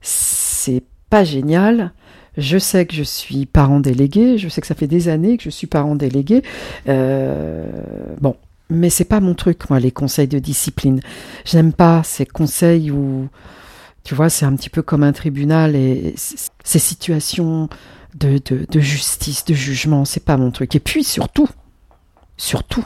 [0.00, 1.92] C'est pas génial.
[2.36, 5.44] Je sais que je suis parent délégué, je sais que ça fait des années que
[5.44, 6.42] je suis parent délégué.
[6.88, 7.66] Euh,
[8.20, 8.36] bon,
[8.68, 11.00] mais c'est pas mon truc, moi, les conseils de discipline.
[11.44, 13.28] J'aime pas ces conseils où,
[14.04, 17.68] tu vois, c'est un petit peu comme un tribunal et ces situations
[18.14, 18.40] de,
[18.80, 20.74] justice, de jugement, c'est pas mon truc.
[20.74, 21.48] Et puis surtout,
[22.36, 22.84] surtout,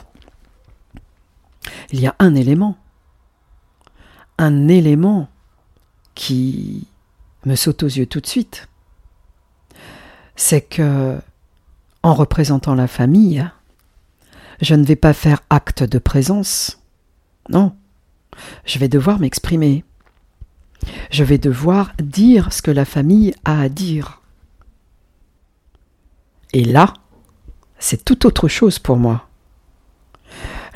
[1.91, 2.77] il y a un élément,
[4.37, 5.29] un élément
[6.15, 6.87] qui
[7.45, 8.67] me saute aux yeux tout de suite.
[10.35, 11.19] C'est que,
[12.03, 13.47] en représentant la famille,
[14.61, 16.79] je ne vais pas faire acte de présence.
[17.49, 17.75] Non,
[18.65, 19.83] je vais devoir m'exprimer.
[21.11, 24.21] Je vais devoir dire ce que la famille a à dire.
[26.53, 26.93] Et là,
[27.79, 29.27] c'est tout autre chose pour moi.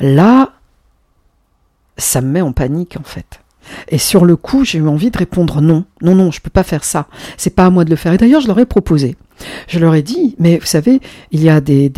[0.00, 0.52] Là,
[1.96, 3.40] ça me met en panique en fait.
[3.88, 6.62] Et sur le coup, j'ai eu envie de répondre non, non, non, je peux pas
[6.62, 7.08] faire ça.
[7.36, 8.12] C'est pas à moi de le faire.
[8.12, 9.16] Et d'ailleurs, je leur ai proposé.
[9.68, 11.00] Je leur ai dit, mais vous savez,
[11.32, 11.90] il y a des,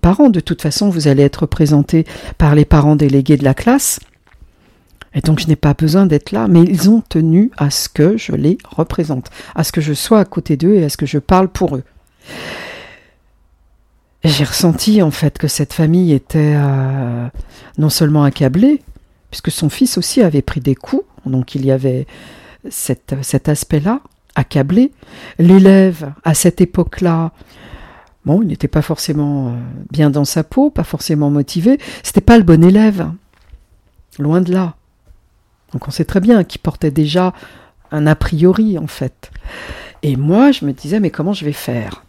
[0.00, 2.04] parents, de toute façon, vous allez être représentés
[2.38, 4.00] par les parents délégués de la classe.
[5.14, 8.16] Et donc, je n'ai pas besoin d'être là, mais ils ont tenu à ce que
[8.16, 11.06] je les représente, à ce que je sois à côté d'eux et à ce que
[11.06, 11.84] je parle pour eux.
[14.24, 17.28] J'ai ressenti en fait que cette famille était euh,
[17.78, 18.82] non seulement accablée,
[19.30, 22.06] puisque son fils aussi avait pris des coups, donc il y avait
[22.68, 24.00] cet aspect-là,
[24.36, 24.92] accablé.
[25.38, 27.32] L'élève, à cette époque-là,
[28.24, 29.52] bon, il n'était pas forcément euh,
[29.90, 33.10] bien dans sa peau, pas forcément motivé, c'était pas le bon élève,
[34.20, 34.76] loin de là.
[35.72, 37.32] Donc on sait très bien qu'il portait déjà
[37.90, 39.30] un a priori, en fait.
[40.02, 42.04] Et moi, je me disais, mais comment je vais faire?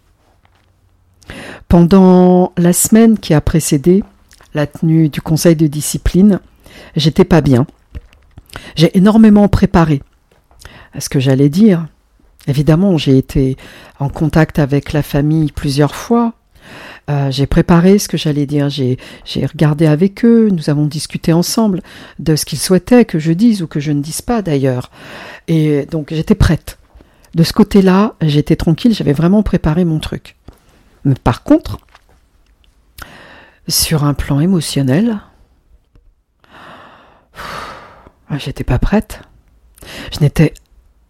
[1.68, 4.04] Pendant la semaine qui a précédé
[4.54, 6.40] la tenue du conseil de discipline,
[6.96, 7.68] j'étais pas bien.
[8.76, 10.02] J'ai énormément préparé
[10.94, 11.88] à ce que j'allais dire.
[12.48, 13.58] Évidemment, j'ai été
[14.00, 16.34] en contact avec la famille plusieurs fois.
[17.10, 18.98] Euh, j'ai préparé ce que j'allais dire, j'ai,
[19.36, 21.82] regardé avec eux, nous avons discuté ensemble
[22.20, 24.92] de ce qu'ils souhaitaient que je dise ou que je ne dise pas d'ailleurs.
[25.48, 26.78] Et donc j'étais prête.
[27.36, 30.36] De ce côté-là, j'étais tranquille, j'avais vraiment préparé mon truc.
[31.06, 31.78] Mais par contre,
[33.70, 35.22] sur un plan émotionnel,
[38.38, 39.22] j'étais pas prête.
[40.12, 40.54] Je n'étais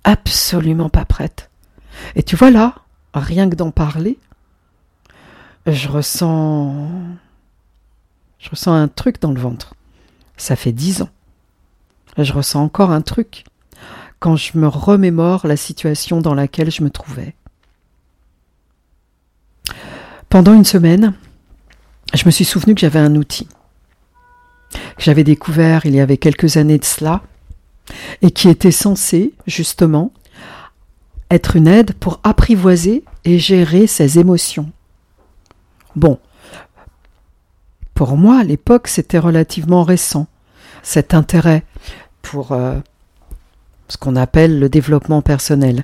[0.08, 1.50] absolument pas prête.
[2.16, 2.76] Et tu vois là,
[3.14, 4.18] rien que d'en parler,
[5.66, 6.90] je ressens.
[8.40, 9.74] Je ressens un truc dans le ventre.
[10.38, 11.10] Ça fait dix ans.
[12.18, 13.44] Je ressens encore un truc
[14.20, 17.36] quand je me remémore la situation dans laquelle je me trouvais.
[20.30, 21.14] Pendant une semaine,
[22.14, 23.48] je me suis souvenu que j'avais un outil
[24.98, 27.22] que j'avais découvert il y avait quelques années de cela
[28.22, 30.12] et qui était censé justement
[31.30, 34.72] être une aide pour apprivoiser et gérer ses émotions.
[35.96, 36.20] Bon,
[37.94, 40.28] pour moi, à l'époque, c'était relativement récent,
[40.84, 41.64] cet intérêt
[42.22, 42.76] pour euh,
[43.88, 45.84] ce qu'on appelle le développement personnel.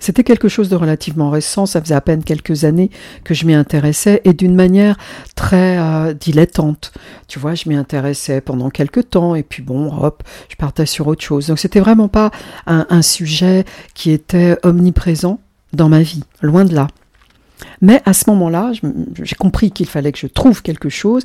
[0.00, 2.90] C'était quelque chose de relativement récent, ça faisait à peine quelques années
[3.22, 4.96] que je m'y intéressais et d'une manière
[5.36, 6.92] très euh, dilettante.
[7.28, 11.06] Tu vois, je m'y intéressais pendant quelques temps et puis bon, hop, je partais sur
[11.06, 11.46] autre chose.
[11.46, 12.30] Donc c'était vraiment pas
[12.66, 15.38] un, un sujet qui était omniprésent
[15.72, 16.88] dans ma vie, loin de là.
[17.80, 18.72] Mais à ce moment-là,
[19.22, 21.22] j'ai compris qu'il fallait que je trouve quelque chose.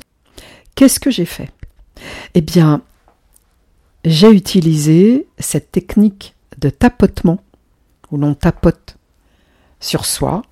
[0.74, 1.50] Qu'est-ce que j'ai fait?
[2.34, 2.82] Eh bien,
[4.04, 7.40] j'ai utilisé cette technique de tapotement
[8.10, 8.96] où l'on tapote
[9.80, 10.42] sur soi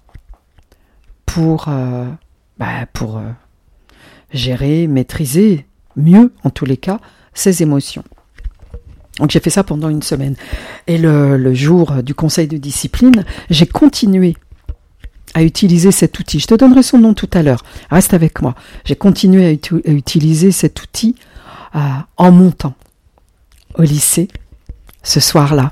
[1.26, 2.06] pour, euh,
[2.58, 3.32] bah, euh,
[4.32, 7.00] gérer, maîtriser mieux, en tous les cas,
[7.32, 8.04] ses émotions.
[9.18, 10.36] Donc j'ai fait ça pendant une semaine.
[10.86, 14.36] Et le, jour du conseil de discipline, j'ai continué
[15.34, 16.40] à utiliser cet outil.
[16.40, 17.64] Je te donnerai son nom tout à l'heure.
[17.90, 18.54] Reste avec moi.
[18.84, 21.16] J'ai continué à, à, utiliser cet outil
[21.74, 21.80] euh,
[22.16, 22.74] en montant
[23.76, 24.28] au lycée
[25.02, 25.70] ce soir-là.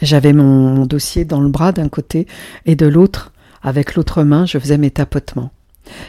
[0.00, 2.26] J'avais mon dossier dans le bras d'un côté
[2.66, 3.32] et de l'autre,
[3.62, 5.50] avec l'autre main, je faisais mes tapotements.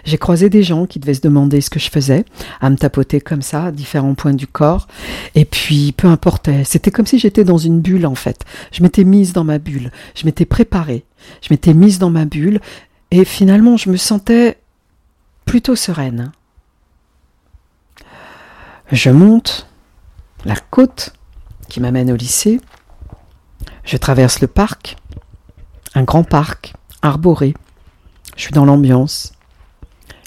[0.03, 2.25] J'ai croisé des gens qui devaient se demander ce que je faisais,
[2.61, 4.87] à me tapoter comme ça, à différents points du corps.
[5.35, 6.63] Et puis, peu importait.
[6.63, 8.43] C'était comme si j'étais dans une bulle, en fait.
[8.71, 9.91] Je m'étais mise dans ma bulle.
[10.15, 11.05] Je m'étais préparée.
[11.41, 12.59] Je m'étais mise dans ma bulle.
[13.11, 14.57] Et finalement, je me sentais
[15.45, 16.31] plutôt sereine.
[18.91, 19.67] Je monte
[20.45, 21.13] la côte
[21.67, 22.59] qui m'amène au lycée.
[23.89, 24.97] Je traverse le parc,
[25.95, 27.55] un grand parc, arboré.
[28.35, 29.31] Je suis dans l'ambiance.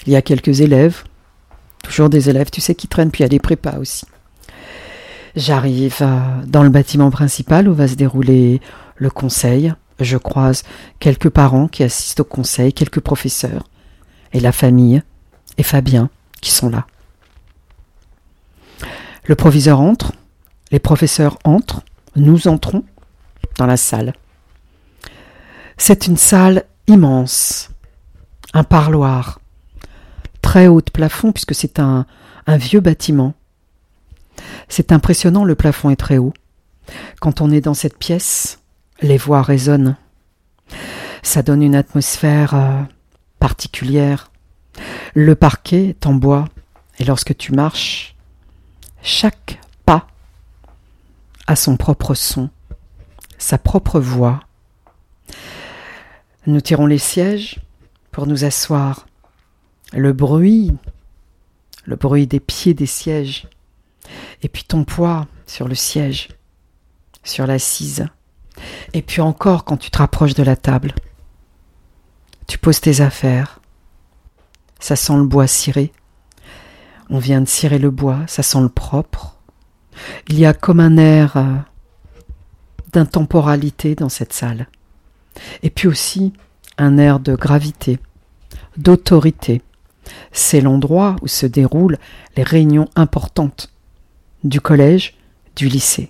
[0.05, 1.05] Il y a quelques élèves,
[1.81, 4.05] Toujours des élèves, tu sais, qui traînent, puis il y a des prépas aussi.
[5.37, 8.59] J'arrive euh, dans le bâtiment principal où va se dérouler
[8.97, 9.73] le conseil.
[10.01, 10.63] Je croise
[10.99, 13.63] quelques parents qui assistent au conseil, quelques professeurs,
[14.33, 15.03] et la famille,
[15.57, 16.09] et Fabien,
[16.41, 16.85] qui sont là.
[19.23, 20.11] Le proviseur entre,
[20.71, 21.81] les professeurs entrent,
[22.17, 22.83] nous entrons
[23.57, 24.13] dans la salle.
[25.77, 27.69] C'est une salle immense,
[28.53, 29.39] un parloir,
[30.41, 32.05] très haut de plafond puisque c'est un,
[32.47, 33.33] vieux bâtiment.
[34.67, 36.33] C'est impressionnant, le plafond est très haut.
[37.19, 38.59] Quand on est dans cette pièce,
[39.01, 39.95] les voix résonnent.
[41.21, 42.81] Ça donne une atmosphère euh,
[43.39, 44.31] particulière.
[45.13, 46.49] Le parquet est en bois,
[46.99, 48.15] et lorsque tu marches,
[49.01, 50.07] chaque pas
[51.47, 52.49] a son propre son,
[53.43, 54.39] sa propre voix.
[56.47, 57.59] Nous tirons les sièges
[58.11, 59.05] pour nous asseoir.
[59.91, 60.71] Le bruit,
[61.85, 63.47] le bruit des pieds des sièges,
[64.41, 66.29] et puis ton poids sur le siège,
[67.23, 68.07] sur l'assise,
[68.93, 70.93] et puis encore quand tu te rapproches de la table.
[72.47, 73.59] Tu poses tes affaires,
[74.79, 75.91] ça sent le bois ciré,
[77.09, 79.37] on vient de cirer le bois, ça sent le propre.
[80.29, 81.55] Il y a comme un air euh,
[82.93, 84.67] d'intemporalité dans cette salle.
[85.61, 86.33] Et puis aussi
[86.77, 87.99] un air de gravité,
[88.77, 89.61] d'autorité.
[90.31, 91.97] C'est l'endroit où se déroulent
[92.35, 93.71] les réunions importantes
[94.43, 95.15] du collège,
[95.55, 96.09] du lycée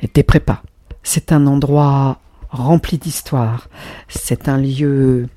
[0.00, 0.62] et des prépas.
[1.02, 3.68] C'est un endroit rempli d'histoire.
[4.08, 5.28] C'est un lieu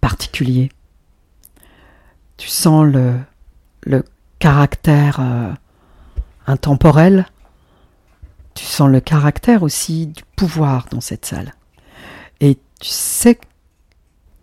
[0.00, 0.70] particulier.
[2.36, 4.04] Tu sens le,
[4.38, 5.52] caractère euh,
[6.48, 7.26] intemporel.
[8.54, 11.54] Tu sens le caractère aussi du pouvoir dans cette salle.
[12.40, 13.38] Et tu sais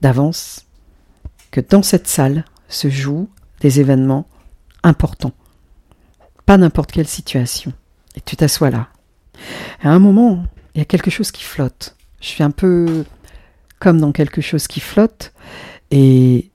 [0.01, 0.65] d'avance
[1.51, 4.27] que dans cette salle se jouent des événements
[4.83, 5.33] importants.
[6.45, 7.73] Pas n'importe quelle situation.
[8.15, 8.89] Et tu t'assois là.
[9.81, 11.95] À un moment, il y a quelque chose qui flotte.
[12.21, 13.05] Je suis un peu
[13.79, 15.33] comme dans quelque chose qui flotte.
[15.91, 16.51] Et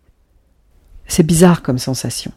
[1.06, 2.32] c'est bizarre comme sensation.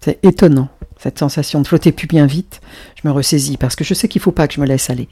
[0.00, 0.68] C'est étonnant,
[1.02, 2.60] cette sensation de flotter plus bien vite.
[3.02, 4.88] Je me ressaisis parce que je sais qu'il ne faut pas que je me laisse
[4.88, 5.08] aller.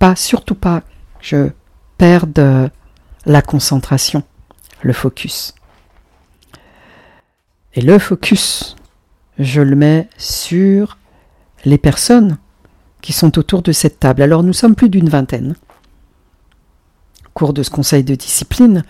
[0.00, 0.86] pas, surtout pas que
[1.20, 1.48] je
[1.96, 2.70] perde
[3.24, 4.24] la concentration,
[4.82, 5.54] le focus.
[7.74, 8.74] Et le focus,
[9.38, 10.98] je le mets sur
[11.64, 12.38] les personnes
[13.00, 14.22] qui sont autour de cette table.
[14.22, 15.54] Alors nous sommes plus d'une vingtaine.
[17.26, 18.82] Au cours de ce conseil de discipline,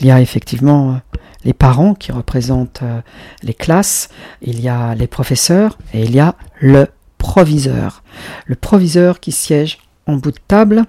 [0.00, 3.00] il y a effectivement euh, les parents qui représentent euh,
[3.42, 4.10] les classes,
[4.42, 8.02] il y a les professeurs et il y a le proviseur.
[8.44, 10.84] Le proviseur qui siège en bout de table,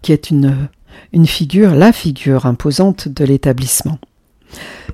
[0.00, 0.70] qui est une,
[1.12, 3.98] une figure, la figure imposante de l'établissement.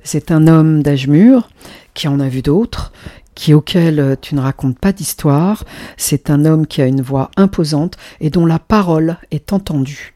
[0.03, 1.47] C'est un homme d'âge mûr
[1.93, 2.91] qui en a vu d'autres,
[3.35, 5.63] qui auquel euh, tu ne racontes pas d'histoire.
[5.95, 10.14] C'est un homme qui a une voix imposante et dont la parole est entendue.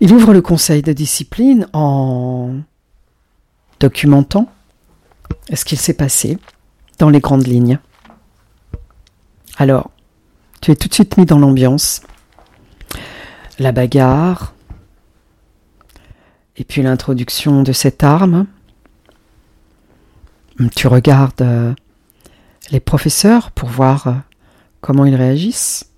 [0.00, 2.56] Il ouvre le conseil de discipline en
[3.80, 4.50] documentant
[5.52, 6.38] ce qu'il s'est passé
[6.98, 7.78] dans les grandes lignes.
[9.58, 9.90] Alors,
[10.60, 12.02] tu es tout de suite mis dans l'ambiance.
[13.58, 14.54] La bagarre,
[16.56, 18.46] et puis l'introduction de cette arme.
[20.74, 21.74] Tu regardes euh,
[22.70, 24.12] les professeurs pour voir euh,
[24.80, 25.90] comment ils réagissent.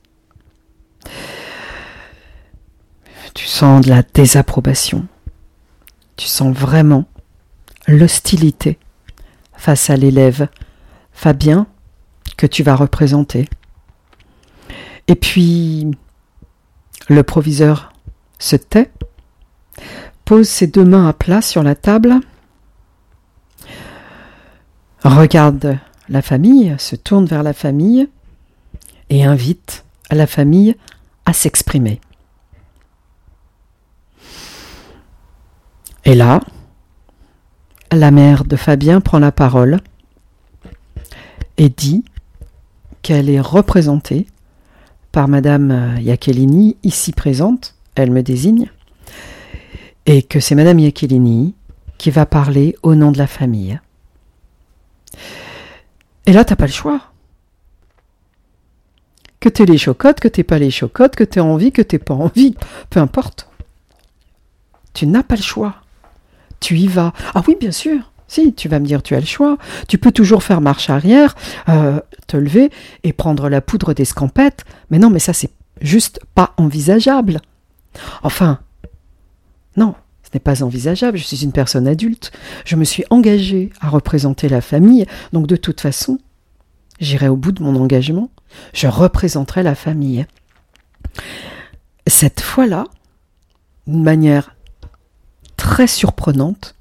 [3.35, 5.07] Tu sens de la désapprobation.
[6.17, 7.05] Tu sens vraiment
[7.87, 8.79] l'hostilité
[9.55, 10.49] face à l'élève
[11.13, 11.67] Fabien
[12.37, 13.49] que tu vas représenter.
[15.09, 15.91] Et puis,
[17.09, 17.93] le proviseur
[18.39, 18.91] se tait
[20.29, 22.21] pose ses deux mains à plat sur la table,
[25.03, 25.79] regarde
[26.11, 28.11] la famille, se tourne vers la famille
[29.09, 30.77] et invite la famille
[31.25, 31.99] à s'exprimer.
[36.05, 36.41] Et là,
[37.93, 39.79] la mère de Fabien prend la parole
[41.57, 42.05] et dit
[43.03, 44.27] qu'elle est représentée
[45.13, 48.71] par Madame Iacchellini, ici présente, elle me désigne,
[50.07, 51.55] et que c'est Madame Iachellini
[51.99, 53.81] qui va parler au nom de la famille.
[56.27, 57.01] Et là, t'as pas le choix.
[59.41, 62.15] Que t'aies les chocottes, que t'aies pas les chocottes, que t'aies envie, que t'aies pas
[62.15, 62.55] envie,
[62.91, 63.49] peu importe.
[64.95, 65.77] Tu n'as pas le choix.
[66.61, 67.13] Tu y vas.
[67.35, 68.13] Ah oui, bien sûr.
[68.27, 69.57] Si, tu vas me dire, tu as le choix.
[69.89, 71.35] Tu peux toujours faire marche arrière,
[71.69, 72.71] euh, te lever
[73.05, 74.65] et prendre la poudre d'escampette.
[74.91, 75.51] Mais non, mais ça, c'est
[75.81, 77.41] juste pas envisageable.
[78.23, 78.59] Enfin,
[79.77, 79.95] non,
[80.25, 82.33] Ce n'est pas envisageable, je suis une personne adulte,
[82.67, 86.19] je me suis engagée à représenter la famille, donc de toute façon,
[87.01, 88.31] j'irai au bout de mon engagement,
[88.75, 90.27] je représenterai la famille.
[92.07, 92.85] Cette fois-là,
[93.87, 94.55] d'une manière
[95.59, 96.75] très surprenante,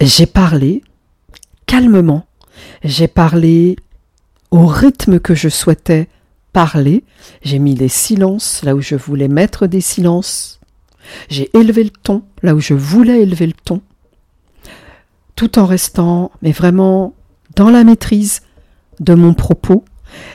[0.00, 0.82] j'ai parlé
[1.66, 2.26] calmement,
[2.82, 3.76] j'ai parlé
[4.50, 6.08] au rythme que je souhaitais
[6.52, 7.04] parler,
[7.42, 10.58] j'ai mis des silences là où je voulais mettre des silences,
[11.28, 13.82] j'ai élevé le ton là où je voulais élever le ton,
[15.36, 17.14] tout en restant, mais vraiment
[17.54, 18.40] dans la maîtrise
[18.98, 19.84] de mon propos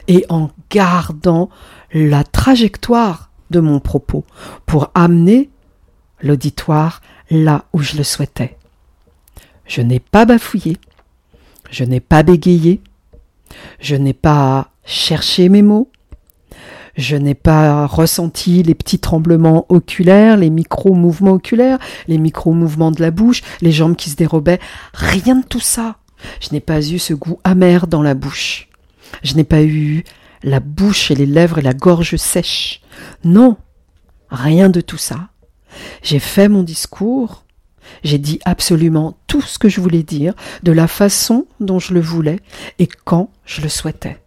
[0.07, 1.49] et en gardant
[1.91, 4.23] la trajectoire de mon propos
[4.65, 5.49] pour amener
[6.21, 8.57] l'auditoire là où je le souhaitais.
[9.65, 10.77] Je n'ai pas bafouillé,
[11.71, 12.81] je n'ai pas bégayé,
[13.79, 15.89] je n'ai pas cherché mes mots,
[16.97, 23.11] je n'ai pas ressenti les petits tremblements oculaires, les micro-mouvements oculaires, les micro-mouvements de la
[23.11, 24.59] bouche, les jambes qui se dérobaient.
[24.93, 25.97] Rien de tout ça.
[26.39, 28.69] Je n'ai pas eu ce goût amer dans la bouche.
[29.23, 30.03] Je n'ai pas eu
[30.43, 32.81] la bouche et les lèvres et la gorge sèche.
[33.23, 33.57] Non,
[34.29, 35.29] rien de tout ça.
[36.03, 37.43] J'ai fait mon discours,
[38.03, 42.01] j'ai dit absolument tout ce que je voulais dire, de la façon dont je le
[42.01, 42.39] voulais
[42.79, 44.17] et quand je le souhaitais.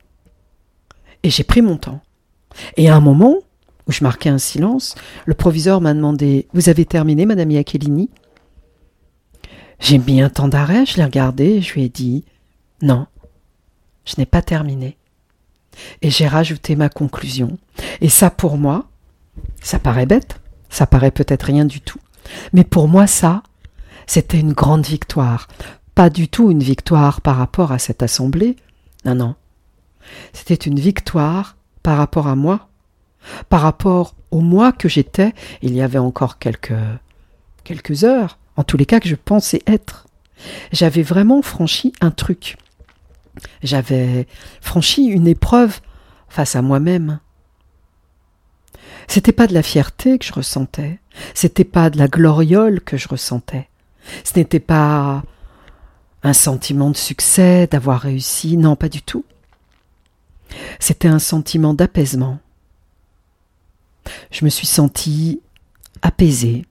[1.22, 2.00] Et j'ai pris mon temps.
[2.76, 3.36] Et à un moment
[3.86, 4.94] où je marquais un silence,
[5.26, 8.10] le proviseur m'a demandé Vous avez terminé, madame Iacchellini?
[9.80, 12.24] J'ai mis un temps d'arrêt, je l'ai regardé et je lui ai dit
[12.82, 13.06] Non,
[14.04, 14.96] je n'ai pas terminé.
[16.02, 17.58] Et j'ai rajouté ma conclusion.
[18.00, 18.88] Et ça, pour moi,
[19.62, 22.00] ça paraît bête, ça paraît peut-être rien du tout.
[22.52, 23.42] Mais pour moi, ça,
[24.06, 25.48] c'était une grande victoire.
[25.94, 28.56] Pas du tout une victoire par rapport à cette assemblée.
[29.04, 29.34] Non, non.
[30.32, 32.68] C'était une victoire par rapport à moi,
[33.48, 36.74] par rapport au moi que j'étais il y avait encore quelques,
[37.64, 40.06] quelques heures, en tous les cas que je pensais être.
[40.72, 42.56] J'avais vraiment franchi un truc.
[43.62, 44.26] J'avais
[44.60, 45.80] franchi une épreuve
[46.28, 47.20] face à moi-même.
[49.08, 51.00] C'était pas de la fierté que je ressentais,
[51.34, 53.68] c'était pas de la gloriole que je ressentais,
[54.24, 55.22] ce n'était pas
[56.22, 59.24] un sentiment de succès, d'avoir réussi, non, pas du tout.
[60.78, 62.38] C'était un sentiment d'apaisement.
[64.30, 65.40] Je me suis sentie
[66.02, 66.66] apaisée.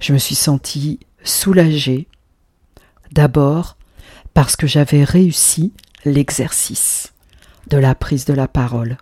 [0.00, 2.08] Je me suis sentie soulagée.
[3.12, 3.76] D'abord
[4.34, 5.72] parce que j'avais réussi
[6.04, 7.12] l'exercice
[7.68, 8.98] de la prise de la parole.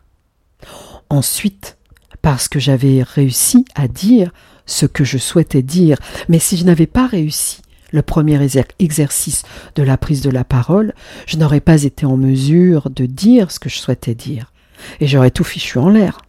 [1.11, 1.77] Ensuite,
[2.25, 4.33] parce que j'avais réussi à dire
[4.65, 5.99] ce que je souhaitais dire.
[6.31, 7.61] Mais si je n'avais pas réussi
[7.93, 8.41] le premier
[8.79, 9.43] exercice
[9.75, 10.95] de la prise de la parole,
[11.27, 14.55] je n'aurais pas été en mesure de dire ce que je souhaitais dire,
[15.01, 16.23] et j'aurais tout fichu en l'air.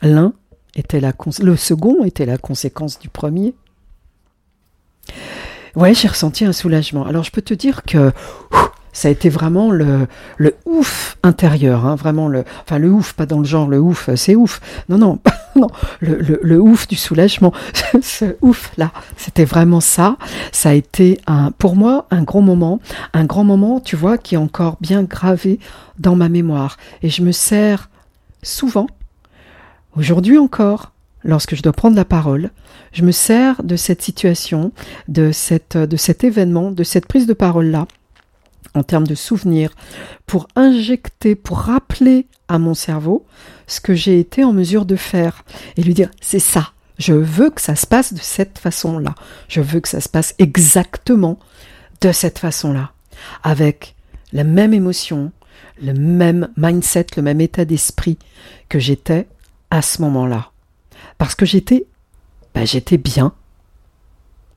[0.00, 0.32] L'un
[0.74, 3.54] était la le second était la conséquence du premier.
[5.76, 7.04] Ouais, j'ai ressenti un soulagement.
[7.04, 8.10] Alors je peux te dire que
[8.94, 10.06] ça a été vraiment le,
[10.38, 14.08] le ouf intérieur, hein, vraiment le, enfin le ouf, pas dans le genre le ouf,
[14.14, 14.60] c'est ouf.
[14.88, 15.18] Non, non,
[15.56, 15.66] non,
[16.00, 17.52] le, le, le ouf du soulagement,
[18.02, 20.16] ce ouf là, c'était vraiment ça.
[20.52, 22.80] Ça a été un, pour moi, un gros moment,
[23.12, 25.58] un grand moment, tu vois, qui est encore bien gravé
[25.98, 26.76] dans ma mémoire.
[27.02, 27.90] Et je me sers
[28.42, 28.86] souvent,
[29.96, 30.92] aujourd'hui encore,
[31.24, 32.50] lorsque je dois prendre la parole,
[32.92, 34.70] je me sers de cette situation,
[35.08, 37.88] de cette, de cet événement, de cette prise de parole là
[38.74, 39.74] en termes de souvenirs,
[40.26, 43.26] pour injecter, pour rappeler à mon cerveau
[43.66, 45.44] ce que j'ai été en mesure de faire
[45.76, 49.14] et lui dire c'est ça, je veux que ça se passe de cette façon-là,
[49.48, 51.38] je veux que ça se passe exactement
[52.00, 52.92] de cette façon-là,
[53.42, 53.94] avec
[54.32, 55.32] la même émotion,
[55.82, 58.18] le même mindset, le même état d'esprit
[58.68, 59.26] que j'étais
[59.70, 60.50] à ce moment-là.
[61.18, 61.86] Parce que j'étais,
[62.54, 63.32] bah, j'étais bien.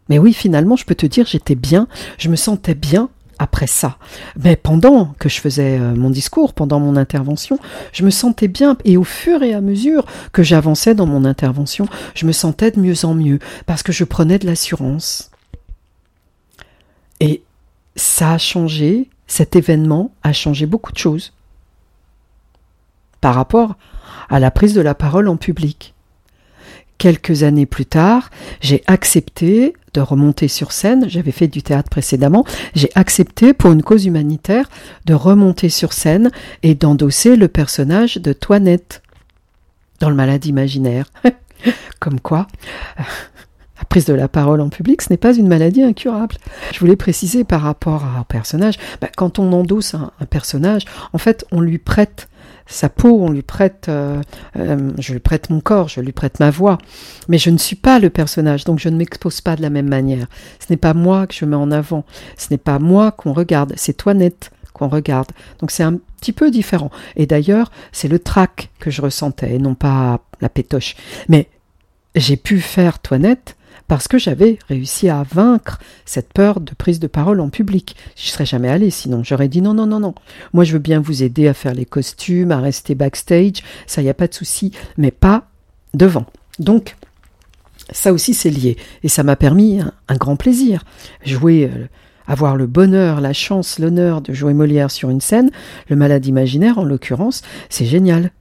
[0.10, 1.88] Mais oui, finalement, je peux te dire, j'étais bien,
[2.18, 3.98] je me sentais bien après ça.
[4.38, 7.60] Mais pendant que je faisais euh, mon discours, pendant mon intervention,
[7.94, 11.88] je me sentais bien et au fur et à mesure que j'avançais dans mon intervention,
[12.16, 15.32] je me sentais de mieux en mieux parce que je prenais de l'assurance.
[17.20, 17.44] Et
[17.96, 21.34] ça a changé, cet événement a changé beaucoup de choses
[23.22, 23.76] par rapport
[24.30, 25.96] à la prise de la parole en public.
[26.98, 32.44] Quelques années plus tard, j'ai accepté de remonter sur scène, j'avais fait du théâtre précédemment,
[32.76, 34.70] j'ai accepté pour une cause humanitaire
[35.06, 36.32] de remonter sur scène
[36.64, 39.02] et d'endosser le personnage de Toinette
[40.00, 41.06] dans le malade imaginaire.
[42.00, 42.48] Comme quoi,
[42.98, 46.36] la prise de la parole en public, ce n'est pas une maladie incurable.
[46.74, 50.84] Je voulais préciser par rapport à un personnage, bah, quand on endosse un, personnage,
[51.14, 52.28] en fait, on lui prête
[52.68, 54.22] sa peau, on lui prête, euh,
[54.58, 56.78] euh, je lui prête mon corps, je lui prête ma voix,
[57.28, 59.90] mais je ne suis pas le personnage, donc je ne m'expose pas de la même
[59.90, 60.28] manière.
[60.60, 62.06] Ce n'est pas moi que je mets en avant,
[62.38, 65.32] ce n'est pas moi qu'on regarde, c'est Toinette qu'on regarde.
[65.60, 66.92] Donc c'est un petit peu différent.
[67.16, 70.96] Et d'ailleurs, c'est le trac que je ressentais, et non pas la pétoche.
[71.30, 71.50] Mais
[72.16, 73.57] j'ai pu faire Toinette
[73.88, 77.96] parce que j'avais réussi à vaincre cette peur de prise de parole en public.
[78.16, 79.24] Je serais jamais allée sinon.
[79.24, 80.14] J'aurais dit non, non, non, non.
[80.54, 84.10] Moi, je veux bien vous aider à faire les costumes, à rester backstage, ça, y
[84.10, 85.48] a pas de souci, mais pas
[85.94, 86.26] devant.
[86.60, 86.96] Donc,
[87.92, 88.78] ça aussi, c'est lié.
[89.04, 89.80] Et ça m'a permis
[90.10, 90.84] un, grand plaisir.
[91.24, 91.88] Jouer, euh,
[92.28, 95.50] avoir le bonheur, la chance, l'honneur de jouer Molière sur une scène,
[95.90, 98.32] le malade imaginaire en l'occurrence, c'est génial.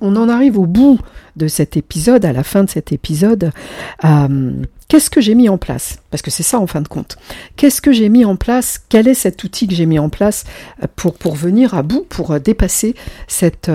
[0.00, 0.98] On en arrive au bout
[1.36, 3.52] de cet épisode, à la fin de cet épisode.
[4.04, 4.52] Euh,
[4.88, 6.00] qu'est-ce que j'ai mis en place?
[6.10, 7.16] Parce que c'est ça en fin de compte.
[7.56, 8.80] Qu'est-ce que j'ai mis en place?
[8.88, 10.44] Quel est cet outil que j'ai mis en place
[10.82, 12.94] euh, pour, pour venir à bout, pour euh, dépasser
[13.26, 13.70] cette,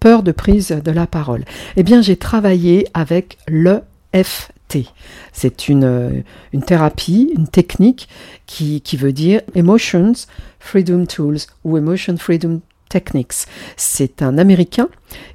[0.00, 1.44] peur de prise de la parole?
[1.76, 4.92] Eh bien, j'ai travaillé avec l'EFT.
[5.32, 8.08] C'est une, une thérapie, une technique
[8.46, 10.12] qui, qui veut dire Emotions
[10.60, 13.46] Freedom Tools ou Emotion Freedom Techniques.
[13.76, 14.88] C'est un Américain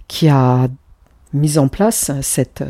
[0.07, 0.67] qui a
[1.33, 2.63] mis en place cette,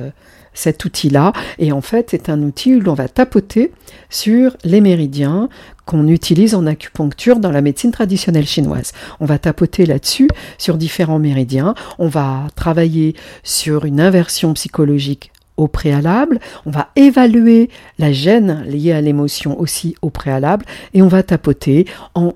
[0.54, 1.34] cet outil-là.
[1.60, 3.72] Et en fait, c'est un outil où l'on va tapoter
[4.10, 5.50] sur les méridiens
[5.86, 8.94] qu'on utilise en acupuncture dans la médecine traditionnelle chinoise.
[9.20, 11.76] On va tapoter là-dessus sur différents méridiens.
[12.00, 17.70] On va travailler sur une inversion psychologique au préalable, on va évaluer
[18.00, 20.66] la gêne liée à l'émotion aussi au préalable,
[20.96, 22.34] et on va tapoter en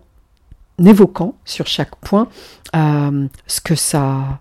[0.84, 2.28] évoquant sur chaque point
[2.76, 4.40] euh, ce que ça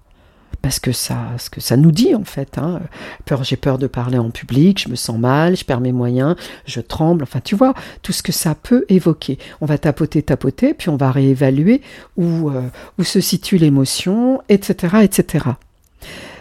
[0.66, 2.58] parce que ça, ce que ça nous dit en fait.
[2.58, 2.80] Hein.
[3.24, 6.34] Peur, j'ai peur de parler en public, je me sens mal, je perds mes moyens,
[6.64, 7.22] je tremble.
[7.22, 7.72] Enfin, tu vois,
[8.02, 9.38] tout ce que ça peut évoquer.
[9.60, 11.82] On va tapoter, tapoter, puis on va réévaluer
[12.16, 12.62] où, euh,
[12.98, 15.50] où se situe l'émotion, etc., etc.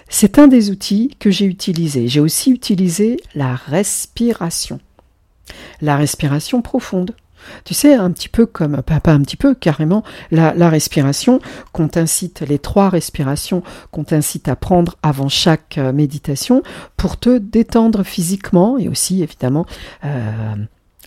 [0.10, 2.08] C'est un des outils que j'ai utilisé.
[2.08, 4.80] J'ai aussi utilisé la respiration.
[5.82, 7.12] La respiration profonde.
[7.64, 11.40] Tu sais, un petit peu comme, pas, un petit peu, carrément, la, respiration
[11.72, 16.64] qu'on t'incite, les trois respirations qu'on t'incite à prendre avant chaque euh, méditation
[16.98, 19.66] pour te détendre physiquement et aussi, évidemment,
[20.04, 20.56] euh,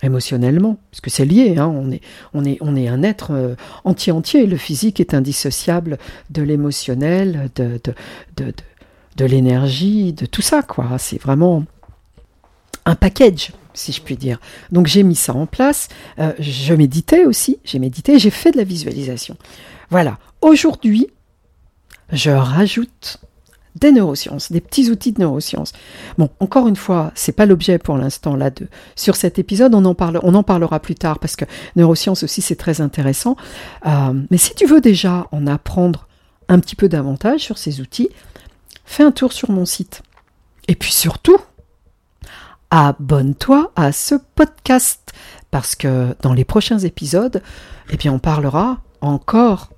[0.01, 2.01] émotionnellement, parce que c'est lié, hein, on, est,
[2.33, 5.97] on, est, on est un être euh, entier-entier, le physique est indissociable
[6.29, 7.93] de l'émotionnel, de, de,
[8.37, 8.53] de,
[9.17, 10.97] de l'énergie, de tout ça, quoi.
[10.97, 11.65] C'est vraiment
[12.85, 14.39] un package si je puis dire.
[14.71, 15.87] Donc j'ai mis ça en place.
[16.19, 19.37] Euh, je méditais aussi, j'ai médité, j'ai fait de la visualisation.
[19.89, 20.17] Voilà.
[20.41, 21.07] Aujourd'hui,
[22.11, 23.17] je rajoute
[23.75, 25.73] des neurosciences, des petits outils de neurosciences.
[26.17, 29.73] Bon, encore une fois, c'est pas l'objet pour l'instant là de sur cet épisode.
[29.73, 33.37] On en parlera plus tard parce que neurosciences aussi c'est très intéressant.
[33.85, 36.07] Euh, mais si tu veux déjà en apprendre
[36.49, 38.09] un petit peu davantage sur ces outils,
[38.85, 40.01] fais un tour sur mon site.
[40.67, 41.37] Et puis surtout,
[42.71, 45.13] abonne-toi à ce podcast
[45.51, 47.41] parce que dans les prochains épisodes,
[47.91, 49.69] eh bien, on parlera encore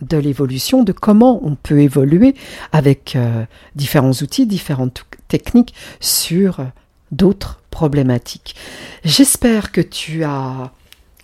[0.00, 2.34] de l'évolution, de comment on peut évoluer
[2.72, 3.44] avec euh,
[3.76, 6.64] différents outils, différentes techniques sur
[7.12, 8.56] d'autres problématiques.
[9.04, 10.72] J'espère que tu as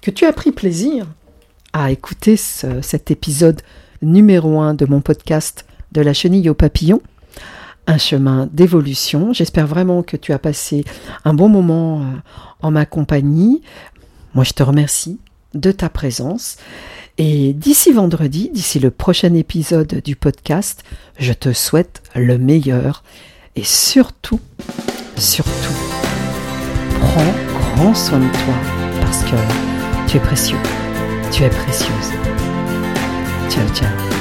[0.03, 1.07] que tu as pris plaisir
[1.73, 3.61] à écouter cet épisode
[4.03, 7.01] numéro 1 de mon podcast de la chenille au papillon
[7.87, 9.33] un chemin d'évolution.
[9.33, 10.85] J'espère vraiment que tu as passé
[11.25, 12.05] un bon moment euh,
[12.63, 13.63] en ma compagnie.
[14.35, 15.19] Moi, je te remercie
[15.55, 16.57] de ta présence.
[17.19, 20.85] Et d'ici vendredi, d'ici le prochain épisode du podcast,
[21.19, 23.03] je te souhaite le meilleur.
[23.55, 24.41] Et surtout,
[25.17, 25.51] surtout,
[27.01, 27.35] prends
[27.75, 28.55] grand soin de toi
[29.01, 29.37] parce que
[30.09, 30.59] tu es précieux.
[31.33, 32.13] Tu es précieuse.
[33.49, 34.16] Ciao, ciao.